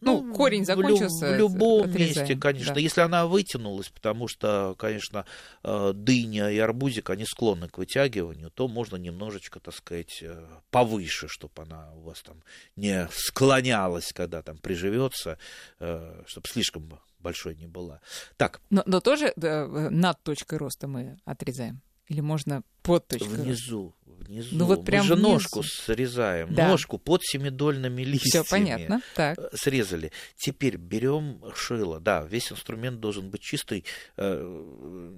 Ну, 0.00 0.34
корень 0.34 0.64
в 0.64 0.68
лю- 0.68 0.74
закончился, 0.96 1.32
В 1.32 1.36
любом 1.36 1.82
отрезаем, 1.84 2.28
месте, 2.28 2.36
конечно. 2.36 2.74
да. 2.74 2.80
Если 2.80 3.00
она 3.00 3.26
вытянулась, 3.26 3.88
потому 3.88 4.28
что, 4.28 4.74
конечно, 4.78 5.24
э, 5.62 5.92
дыня 5.94 6.50
и 6.50 6.58
арбузик, 6.58 7.10
они 7.10 7.24
склонны 7.24 7.68
к 7.68 7.78
вытягиванию, 7.78 8.50
то 8.50 8.68
можно 8.68 8.96
немножечко, 8.96 9.60
так 9.60 9.74
сказать, 9.74 10.18
э, 10.22 10.46
повыше, 10.70 11.28
чтобы 11.28 11.62
она 11.62 11.92
у 11.94 12.00
вас 12.00 12.20
там 12.22 12.42
не 12.76 13.08
склонялась, 13.12 14.12
когда 14.12 14.42
там 14.42 14.58
приживется, 14.58 15.38
чтобы 15.78 16.48
слишком 16.48 16.98
большой 17.18 17.54
не 17.56 17.66
была. 17.66 18.00
Так, 18.36 18.60
Но, 18.70 18.82
но 18.86 19.00
тоже 19.00 19.32
да, 19.36 19.66
над 19.68 20.22
точкой 20.22 20.58
роста 20.58 20.88
мы 20.88 21.18
отрезаем? 21.24 21.80
Или 22.08 22.20
можно 22.22 22.62
под 22.82 23.06
точкой 23.06 23.28
роста? 23.28 23.42
внизу, 23.42 23.94
внизу. 24.30 24.56
Ну, 24.56 24.64
вот 24.66 24.78
Мы 24.80 24.84
прям 24.84 25.04
же 25.04 25.14
внизу. 25.14 25.28
ножку 25.28 25.62
срезаем, 25.62 26.54
Да. 26.54 26.68
ножку 26.68 26.98
под 26.98 27.22
семидольными 27.24 28.02
листьями. 28.02 28.44
Все 28.44 28.50
понятно. 28.50 29.02
Так. 29.14 29.38
э, 29.38 29.50
срезали. 29.54 30.12
Теперь 30.36 30.76
берем 30.76 31.42
шило. 31.54 32.00
Да, 32.00 32.22
весь 32.22 32.50
инструмент 32.52 33.00
должен 33.00 33.30
быть 33.30 33.42
чистый. 33.42 33.84
Э, 34.16 34.40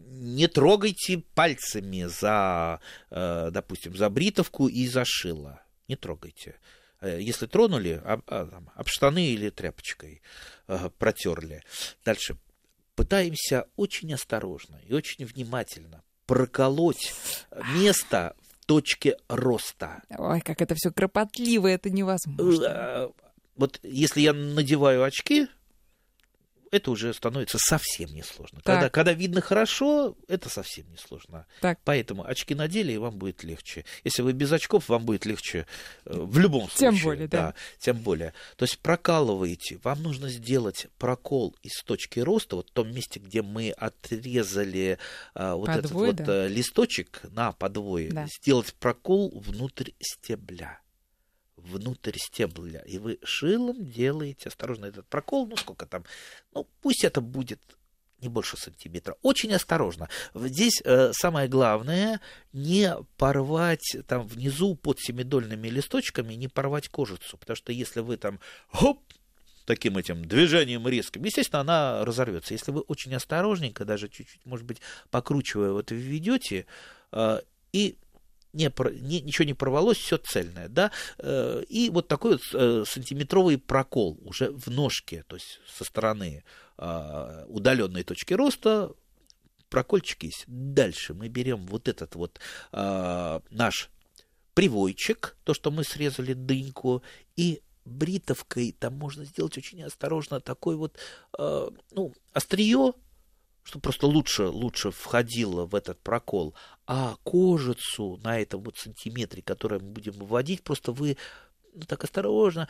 Не 0.08 0.48
трогайте 0.48 1.18
пальцами 1.34 2.04
за, 2.04 2.80
э, 3.10 3.50
допустим, 3.52 3.96
за 3.96 4.08
бритовку 4.08 4.68
и 4.68 4.86
за 4.88 5.04
шило. 5.04 5.62
Не 5.88 5.96
трогайте. 5.96 6.56
Если 7.02 7.46
тронули, 7.46 8.00
об, 8.04 8.22
а, 8.28 8.62
об 8.76 8.86
штаны 8.86 9.26
или 9.26 9.50
тряпочкой 9.50 10.22
протерли. 10.98 11.62
Дальше. 12.04 12.36
Пытаемся 12.94 13.66
очень 13.74 14.14
осторожно 14.14 14.78
и 14.86 14.94
очень 14.94 15.24
внимательно 15.24 16.04
проколоть 16.26 17.12
место 17.74 18.36
точке 18.72 19.16
роста. 19.28 20.02
Ой, 20.16 20.40
как 20.40 20.62
это 20.62 20.74
все 20.74 20.90
кропотливо, 20.90 21.66
это 21.66 21.90
невозможно. 21.90 22.64
Э, 22.64 23.08
вот 23.54 23.78
если 23.82 24.22
я 24.22 24.32
надеваю 24.32 25.04
очки, 25.04 25.48
это 26.72 26.90
уже 26.90 27.12
становится 27.12 27.58
совсем 27.58 28.12
несложно. 28.14 28.60
Так. 28.64 28.74
Когда, 28.74 28.90
когда 28.90 29.12
видно 29.12 29.40
хорошо, 29.42 30.16
это 30.26 30.48
совсем 30.48 30.90
несложно. 30.90 31.46
Так. 31.60 31.78
Поэтому 31.84 32.26
очки 32.26 32.54
надели, 32.54 32.92
и 32.92 32.96
вам 32.96 33.18
будет 33.18 33.44
легче. 33.44 33.84
Если 34.04 34.22
вы 34.22 34.32
без 34.32 34.50
очков, 34.50 34.88
вам 34.88 35.04
будет 35.04 35.26
легче 35.26 35.66
э, 36.06 36.12
в 36.14 36.38
любом 36.38 36.70
случае. 36.70 36.92
Тем 36.92 37.04
более, 37.04 37.28
да. 37.28 37.54
Тем 37.78 37.98
более. 37.98 38.32
То 38.56 38.64
есть 38.64 38.78
прокалываете. 38.78 39.78
Вам 39.84 40.02
нужно 40.02 40.30
сделать 40.30 40.86
прокол 40.98 41.54
из 41.62 41.82
точки 41.82 42.20
роста, 42.20 42.56
вот 42.56 42.70
в 42.70 42.72
том 42.72 42.92
месте, 42.92 43.20
где 43.20 43.42
мы 43.42 43.70
отрезали 43.70 44.98
а, 45.34 45.54
вот 45.54 45.68
этот 45.68 45.82
Подвой, 45.82 46.06
вот 46.08 46.16
да. 46.16 46.46
э, 46.46 46.48
листочек 46.48 47.20
на 47.30 47.52
подвое. 47.52 48.10
Да. 48.10 48.26
Сделать 48.26 48.72
прокол 48.74 49.30
внутрь 49.34 49.90
стебля 50.00 50.81
внутрь 51.62 52.16
стебля. 52.16 52.80
И 52.80 52.98
вы 52.98 53.18
шилом 53.22 53.84
делаете 53.84 54.48
осторожно 54.48 54.86
этот 54.86 55.06
прокол. 55.06 55.46
Ну, 55.46 55.56
сколько 55.56 55.86
там? 55.86 56.04
Ну, 56.54 56.66
пусть 56.80 57.04
это 57.04 57.20
будет 57.20 57.60
не 58.20 58.28
больше 58.28 58.56
сантиметра. 58.56 59.16
Очень 59.22 59.52
осторожно. 59.52 60.08
Здесь 60.34 60.80
э, 60.84 61.12
самое 61.12 61.48
главное 61.48 62.20
не 62.52 62.94
порвать 63.16 63.96
там 64.06 64.26
внизу 64.26 64.76
под 64.76 65.00
семидольными 65.00 65.68
листочками, 65.68 66.34
не 66.34 66.48
порвать 66.48 66.88
кожицу. 66.88 67.36
Потому 67.36 67.56
что 67.56 67.72
если 67.72 68.00
вы 68.00 68.16
там 68.16 68.38
хоп, 68.70 69.00
таким 69.66 69.98
этим 69.98 70.24
движением 70.24 70.86
резким, 70.86 71.24
естественно, 71.24 71.60
она 71.60 72.04
разорвется. 72.04 72.54
Если 72.54 72.70
вы 72.70 72.80
очень 72.82 73.14
осторожненько, 73.14 73.84
даже 73.84 74.08
чуть-чуть, 74.08 74.46
может 74.46 74.66
быть, 74.66 74.80
покручивая, 75.10 75.72
вот 75.72 75.90
введете, 75.90 76.66
э, 77.10 77.40
и 77.72 77.96
не, 78.52 78.72
не- 79.00 79.20
ничего 79.20 79.44
не 79.44 79.54
порвалось, 79.54 79.98
все 79.98 80.18
цельное, 80.18 80.68
да, 80.68 80.90
э, 81.18 81.62
и 81.68 81.90
вот 81.90 82.08
такой 82.08 82.32
вот 82.32 82.42
э, 82.52 82.84
сантиметровый 82.86 83.58
прокол 83.58 84.18
уже 84.24 84.50
в 84.50 84.68
ножке, 84.68 85.24
то 85.26 85.36
есть 85.36 85.60
со 85.68 85.84
стороны 85.84 86.44
э, 86.78 87.44
удаленной 87.48 88.02
точки 88.04 88.34
роста, 88.34 88.92
прокольчик 89.68 90.22
есть. 90.24 90.44
Дальше 90.46 91.14
мы 91.14 91.28
берем 91.28 91.66
вот 91.66 91.88
этот 91.88 92.14
вот 92.14 92.40
э, 92.72 93.40
наш 93.50 93.90
привойчик, 94.54 95.36
то, 95.44 95.54
что 95.54 95.70
мы 95.70 95.82
срезали 95.82 96.34
дыньку, 96.34 97.02
и 97.36 97.62
бритовкой 97.84 98.72
там 98.78 98.94
можно 98.94 99.24
сделать 99.24 99.56
очень 99.56 99.82
осторожно 99.82 100.40
такой 100.40 100.76
вот, 100.76 100.98
э, 101.38 101.68
ну, 101.90 102.12
острие, 102.32 102.92
чтобы 103.64 103.82
просто 103.82 104.06
лучше, 104.06 104.44
лучше 104.44 104.90
входило 104.90 105.64
в 105.64 105.74
этот 105.74 106.00
прокол, 106.00 106.54
а 106.86 107.16
кожицу 107.22 108.18
на 108.22 108.38
этом 108.40 108.62
вот 108.62 108.76
сантиметре, 108.76 109.42
который 109.42 109.80
мы 109.80 109.90
будем 109.90 110.12
выводить, 110.12 110.62
просто 110.62 110.92
вы 110.92 111.16
ну, 111.74 111.82
так 111.82 112.04
осторожно 112.04 112.68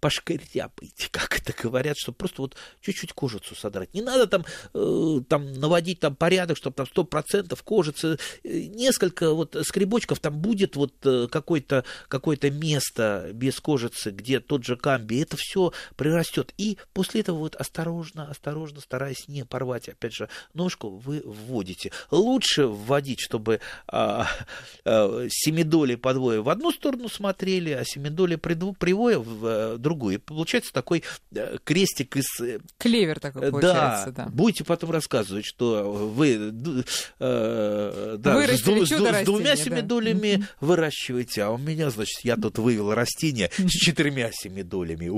пошкряпайте, 0.00 1.08
как 1.10 1.38
это 1.38 1.52
говорят, 1.60 1.96
чтобы 1.96 2.16
просто 2.16 2.42
вот 2.42 2.56
чуть-чуть 2.80 3.12
кожицу 3.12 3.54
содрать. 3.54 3.92
Не 3.94 4.02
надо 4.02 4.26
там, 4.26 4.44
э, 4.74 5.20
там 5.28 5.52
наводить 5.54 6.00
там 6.00 6.16
порядок, 6.16 6.56
чтобы 6.56 6.74
там 6.74 6.86
сто 6.86 7.04
процентов 7.04 7.62
кожицы, 7.62 8.18
э, 8.44 8.60
несколько 8.62 9.32
вот 9.32 9.56
скребочков, 9.64 10.20
там 10.20 10.38
будет 10.38 10.76
вот 10.76 10.94
э, 11.04 11.28
какое-то 11.30 11.84
какое 12.08 12.36
место 12.50 13.30
без 13.32 13.60
кожицы, 13.60 14.10
где 14.10 14.40
тот 14.40 14.64
же 14.64 14.76
камби, 14.76 15.20
это 15.22 15.36
все 15.36 15.72
прирастет. 15.96 16.52
И 16.58 16.78
после 16.92 17.22
этого 17.22 17.38
вот 17.38 17.56
осторожно, 17.56 18.28
осторожно, 18.30 18.80
стараясь 18.80 19.28
не 19.28 19.44
порвать, 19.44 19.88
опять 19.88 20.14
же, 20.14 20.28
ножку, 20.54 20.90
вы 20.90 21.22
вводите. 21.24 21.92
Лучше 22.10 22.66
вводить, 22.66 23.20
чтобы 23.20 23.60
а, 23.88 24.28
а, 24.84 25.26
семидоли 25.30 25.94
подвое 25.94 26.40
в 26.40 26.48
одну 26.48 26.72
сторону 26.72 27.08
смотрели, 27.08 27.70
а 27.70 27.84
семидоли 27.84 28.36
придво- 28.36 28.76
привое 28.78 29.18
в 29.18 29.78
э, 29.86 29.88
другую. 29.88 30.14
И 30.16 30.18
получается 30.18 30.72
такой 30.72 31.02
э, 31.34 31.58
крестик 31.64 32.16
из 32.16 32.40
э, 32.40 32.58
Клевер 32.78 33.20
такой 33.20 33.50
получается, 33.50 34.12
да. 34.12 34.26
Будете 34.26 34.64
потом 34.64 34.90
рассказывать, 34.90 35.46
что 35.46 35.92
вы 35.92 36.52
э, 37.18 38.16
да, 38.18 38.46
с, 38.46 38.60
с 38.60 38.62
с 38.62 39.24
двумя 39.24 39.52
растения, 39.52 39.82
да. 39.82 40.46
выращиваете, 40.60 41.42
а 41.44 41.50
у 41.50 41.58
меня, 41.58 41.90
значит, 41.90 42.24
я 42.24 42.36
тут 42.36 42.58
вывел 42.58 42.92
растение 42.92 43.50
с 43.56 43.70
четырьмя 43.70 44.30
семидолями. 44.32 45.10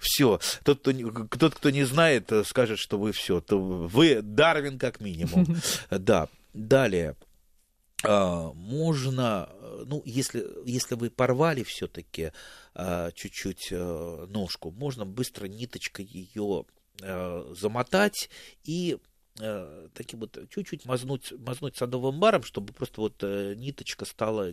Все. 0.00 0.40
Тот, 0.64 0.80
кто, 0.80 1.26
тот, 1.38 1.54
кто 1.54 1.70
не 1.70 1.84
знает, 1.84 2.32
э, 2.32 2.44
скажет, 2.44 2.78
что 2.78 2.98
вы 2.98 3.12
все. 3.12 3.42
Вы 3.48 4.20
Дарвин 4.22 4.78
как 4.78 5.00
минимум. 5.00 5.46
Да. 5.90 6.28
Далее. 6.54 7.16
А, 8.04 8.52
можно, 8.52 9.48
э, 9.50 9.84
ну, 9.86 10.02
если, 10.04 10.46
если 10.64 10.94
вы 10.94 11.10
порвали 11.10 11.64
все-таки 11.64 12.32
чуть-чуть 13.14 13.68
э, 13.72 14.26
ножку, 14.28 14.70
можно 14.70 15.04
быстро 15.04 15.46
ниточкой 15.46 16.04
ее 16.04 16.64
э, 17.02 17.54
замотать 17.54 18.30
и 18.62 18.98
э, 19.40 19.88
таким 19.94 20.20
вот 20.20 20.38
чуть-чуть 20.50 20.84
мазнуть, 20.84 21.32
мазнуть 21.32 21.76
садовым 21.76 22.20
баром, 22.20 22.42
чтобы 22.42 22.72
просто 22.72 23.00
вот 23.00 23.16
э, 23.22 23.54
ниточка 23.56 24.04
стала, 24.04 24.52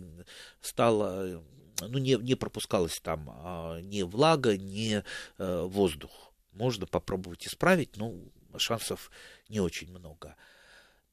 стала 0.60 1.26
э, 1.26 1.40
ну, 1.80 1.98
не, 1.98 2.14
не 2.14 2.34
пропускалась 2.34 2.98
там 3.00 3.30
а, 3.30 3.80
ни 3.80 4.02
влага, 4.02 4.56
ни 4.56 5.02
э, 5.38 5.62
воздух. 5.62 6.32
Можно 6.52 6.86
попробовать 6.86 7.46
исправить, 7.46 7.96
но 7.96 8.14
шансов 8.56 9.10
не 9.48 9.60
очень 9.60 9.90
много. 9.90 10.36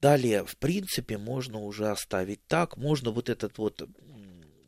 Далее, 0.02 0.46
в 0.46 0.58
принципе, 0.58 1.18
можно 1.18 1.60
уже 1.60 1.90
оставить 1.90 2.46
так. 2.48 2.78
Можно 2.78 3.12
вот 3.12 3.30
этот 3.30 3.58
вот 3.58 3.88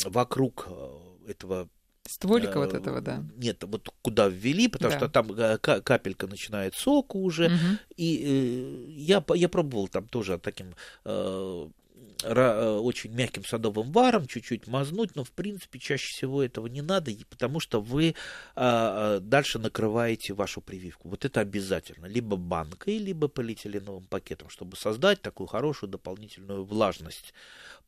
вокруг 0.05 0.67
э, 0.69 0.99
этого 1.27 1.69
Стволика 2.07 2.59
вот 2.59 2.73
э, 2.73 2.77
этого, 2.77 3.01
да. 3.01 3.23
Нет, 3.37 3.63
вот 3.63 3.89
куда 4.01 4.27
ввели, 4.27 4.67
потому 4.67 4.91
Да. 4.91 4.97
что 4.97 5.09
там 5.09 5.31
э, 5.31 5.57
ка- 5.57 5.81
капелька 5.81 6.27
начинает 6.27 6.75
соку 6.75 7.19
уже. 7.19 7.49
Мгм. 7.49 7.79
И 7.97 8.23
э, 8.23 8.91
я, 8.91 9.23
я 9.35 9.49
пробовал 9.49 9.87
там 9.87 10.07
тоже 10.07 10.37
таким 10.37 10.75
э, 11.05 11.67
очень 12.24 13.11
мягким 13.11 13.43
садовым 13.43 13.91
варом 13.91 14.28
чуть-чуть 14.28 14.68
мазнуть, 14.68 15.16
но 15.16 15.24
в 15.24 15.32
принципе 15.32 15.80
чаще 15.80 16.07
всего 16.07 16.43
этого 16.43 16.68
не 16.68 16.82
надо, 16.82 17.11
потому 17.30 17.59
что 17.59 17.82
вы 17.82 18.16
а, 18.55 19.18
а, 19.18 19.20
дальше 19.20 19.59
накрываете 19.59 20.34
вашу 20.34 20.61
прививку. 20.61 21.09
Вот 21.09 21.26
это 21.26 21.41
обязательно. 21.41 22.05
Либо 22.05 22.38
банкой, 22.38 22.97
либо 22.97 23.28
полиэтиленовым 23.28 24.05
пакетом, 24.05 24.49
чтобы 24.49 24.78
создать 24.78 25.22
такую 25.22 25.47
хорошую 25.47 25.89
дополнительную 25.89 26.63
влажность. 26.63 27.34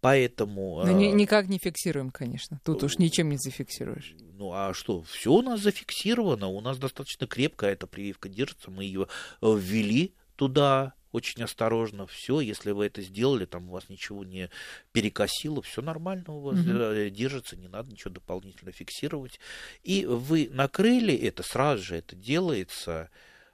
Поэтому... 0.02 0.84
Но 0.86 0.92
ни- 0.92 1.10
э, 1.10 1.12
никак 1.12 1.48
не 1.48 1.58
фиксируем, 1.58 2.12
конечно. 2.12 2.60
Тут 2.64 2.84
уж 2.84 2.98
ничем 3.00 3.30
не 3.30 3.38
зафиксируешь. 3.38 4.16
ну 4.38 4.52
а 4.54 4.74
что, 4.74 5.02
все 5.04 5.32
у 5.32 5.42
нас 5.42 5.62
зафиксировано, 5.62 6.48
у 6.48 6.62
нас 6.62 6.78
достаточно 6.78 7.28
крепко 7.28 7.66
эта 7.66 7.88
прививка 7.88 8.30
держится, 8.30 8.70
мы 8.70 8.84
ее 8.84 9.08
э, 9.42 9.58
ввели 9.58 10.14
туда 10.38 10.94
очень 11.12 11.44
осторожно, 11.44 12.06
все, 12.06 12.40
если 12.40 12.72
вы 12.72 12.86
это 12.86 13.02
сделали, 13.02 13.46
там 13.46 13.70
у 13.70 13.74
вас 13.74 13.90
ничего 13.90 14.24
не 14.24 14.50
перекосило, 14.92 15.62
все 15.62 15.82
нормально 15.82 16.34
у 16.34 16.42
вас 16.42 16.60
э, 16.66 17.10
держится, 17.10 17.56
не 17.58 17.68
надо 17.68 17.92
ничего 17.92 18.14
дополнительно 18.14 18.72
фиксировать. 18.72 19.40
И 19.84 20.06
вы 20.06 20.50
накрыли 20.52 21.16
это, 21.16 21.44
сразу 21.44 21.84
же 21.84 21.96
это 21.96 22.16
делается, 22.16 23.10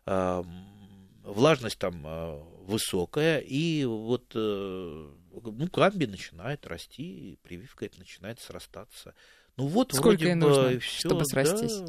эм, 0.06 0.46
влажность 1.24 1.80
там 1.80 2.04
высокая, 2.66 3.40
и 3.40 3.86
вот 3.86 4.34
ну, 4.34 5.68
камби 5.72 6.06
начинает 6.06 6.66
расти, 6.68 7.40
прививка 7.44 7.86
это 7.86 8.00
начинает 8.00 8.40
срастаться. 8.40 9.14
Ну 9.58 9.68
вот 9.68 9.93
Сколько 9.93 10.10
вроде 10.10 10.36
нужно, 10.36 10.72
бы 10.72 10.80
всё, 10.80 10.99
чтобы 10.99 11.26
срастись? 11.26 11.82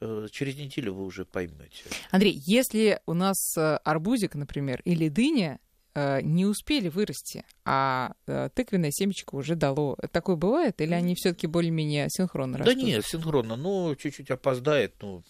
Да, 0.00 0.28
через 0.28 0.56
неделю 0.56 0.94
вы 0.94 1.04
уже 1.04 1.24
поймете. 1.24 1.84
Андрей, 2.10 2.42
если 2.46 3.00
у 3.06 3.14
нас 3.14 3.54
арбузик, 3.56 4.34
например, 4.34 4.80
или 4.84 5.08
дыня 5.08 5.60
не 5.94 6.46
успели 6.46 6.88
вырасти, 6.88 7.44
а 7.64 8.12
тыквенное 8.54 8.90
семечко 8.92 9.34
уже 9.34 9.56
дало. 9.56 9.96
Такое 10.12 10.36
бывает? 10.36 10.80
Или 10.80 10.94
они 10.94 11.14
все-таки 11.14 11.46
более-менее 11.46 12.06
синхронно 12.10 12.58
растут? 12.58 12.76
Да 12.76 12.82
нет, 12.82 13.04
синхронно, 13.04 13.56
но 13.56 13.94
чуть-чуть 13.94 14.30
опоздает, 14.30 14.94
ну, 15.02 15.24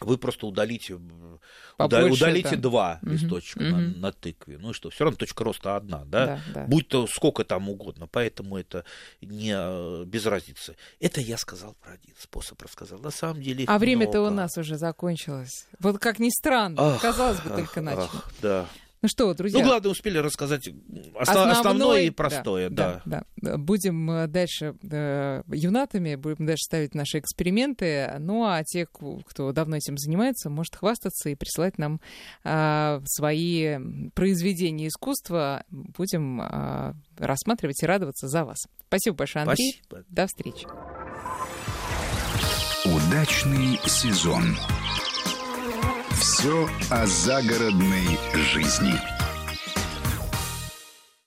вы 0.00 0.18
просто 0.18 0.46
удалите, 0.46 0.98
Побольше, 1.76 2.12
удалите 2.12 2.56
да. 2.56 2.56
два 2.56 2.98
Мгм, 3.02 3.12
листочка 3.12 3.62
мгм. 3.62 3.70
на, 3.70 3.98
на 3.98 4.12
тыкве. 4.12 4.58
Ну 4.58 4.70
и 4.70 4.72
что, 4.72 4.90
все 4.90 5.04
равно 5.04 5.16
точка 5.16 5.44
роста 5.44 5.76
одна, 5.76 6.04
да? 6.04 6.26
Да, 6.26 6.40
да. 6.54 6.66
Будь 6.66 6.88
то 6.88 7.06
сколько 7.06 7.44
там 7.44 7.68
угодно, 7.68 8.06
поэтому 8.06 8.56
это 8.58 8.84
не 9.20 9.54
э, 9.56 10.04
без 10.04 10.26
разницы. 10.26 10.76
Это 11.00 11.20
я 11.20 11.38
сказал 11.38 11.74
про 11.82 11.92
один 11.92 12.14
способ, 12.18 12.60
рассказал. 12.62 12.98
На 12.98 13.10
самом 13.10 13.42
деле 13.42 13.64
А 13.66 13.78
время-то 13.78 14.20
у 14.22 14.30
нас 14.30 14.56
уже 14.58 14.76
закончилось. 14.76 15.66
Вот 15.80 15.98
как 15.98 16.18
ни 16.18 16.30
странно, 16.30 16.94
Ах, 16.94 17.00
казалось 17.00 17.40
бы, 17.40 17.50
ах, 17.50 17.56
только 17.56 17.80
начали. 17.80 18.02
ах, 18.04 18.30
да. 18.42 18.66
Ну 19.06 19.08
что, 19.08 19.34
друзья, 19.34 19.60
Ну, 19.60 19.64
главное, 19.64 19.92
успели 19.92 20.18
рассказать 20.18 20.68
осно- 21.14 21.52
основное 21.52 22.00
и 22.02 22.10
простое, 22.10 22.70
да. 22.70 23.02
да, 23.04 23.22
да. 23.36 23.56
Будем 23.56 24.10
э, 24.10 24.26
дальше 24.26 24.74
э, 24.82 25.42
юнатами, 25.46 26.16
будем 26.16 26.44
дальше 26.44 26.64
ставить 26.64 26.92
наши 26.96 27.20
эксперименты. 27.20 28.16
Ну 28.18 28.44
а 28.44 28.64
те, 28.64 28.84
кто 28.84 29.52
давно 29.52 29.76
этим 29.76 29.96
занимается, 29.96 30.50
может 30.50 30.74
хвастаться 30.74 31.28
и 31.28 31.36
присылать 31.36 31.78
нам 31.78 32.00
а, 32.42 33.00
свои 33.04 33.76
произведения 34.14 34.88
искусства. 34.88 35.62
Будем 35.70 36.40
а, 36.40 36.96
рассматривать 37.16 37.80
и 37.84 37.86
радоваться 37.86 38.26
за 38.26 38.44
вас. 38.44 38.58
Спасибо 38.88 39.18
большое, 39.18 39.44
Андрей. 39.44 39.80
Спасибо. 39.84 40.04
До 40.08 40.26
встречи. 40.26 40.66
Удачный 42.84 43.78
сезон. 43.86 44.56
Все 46.20 46.68
о 46.90 47.06
загородной 47.06 48.18
жизни. 48.34 49.15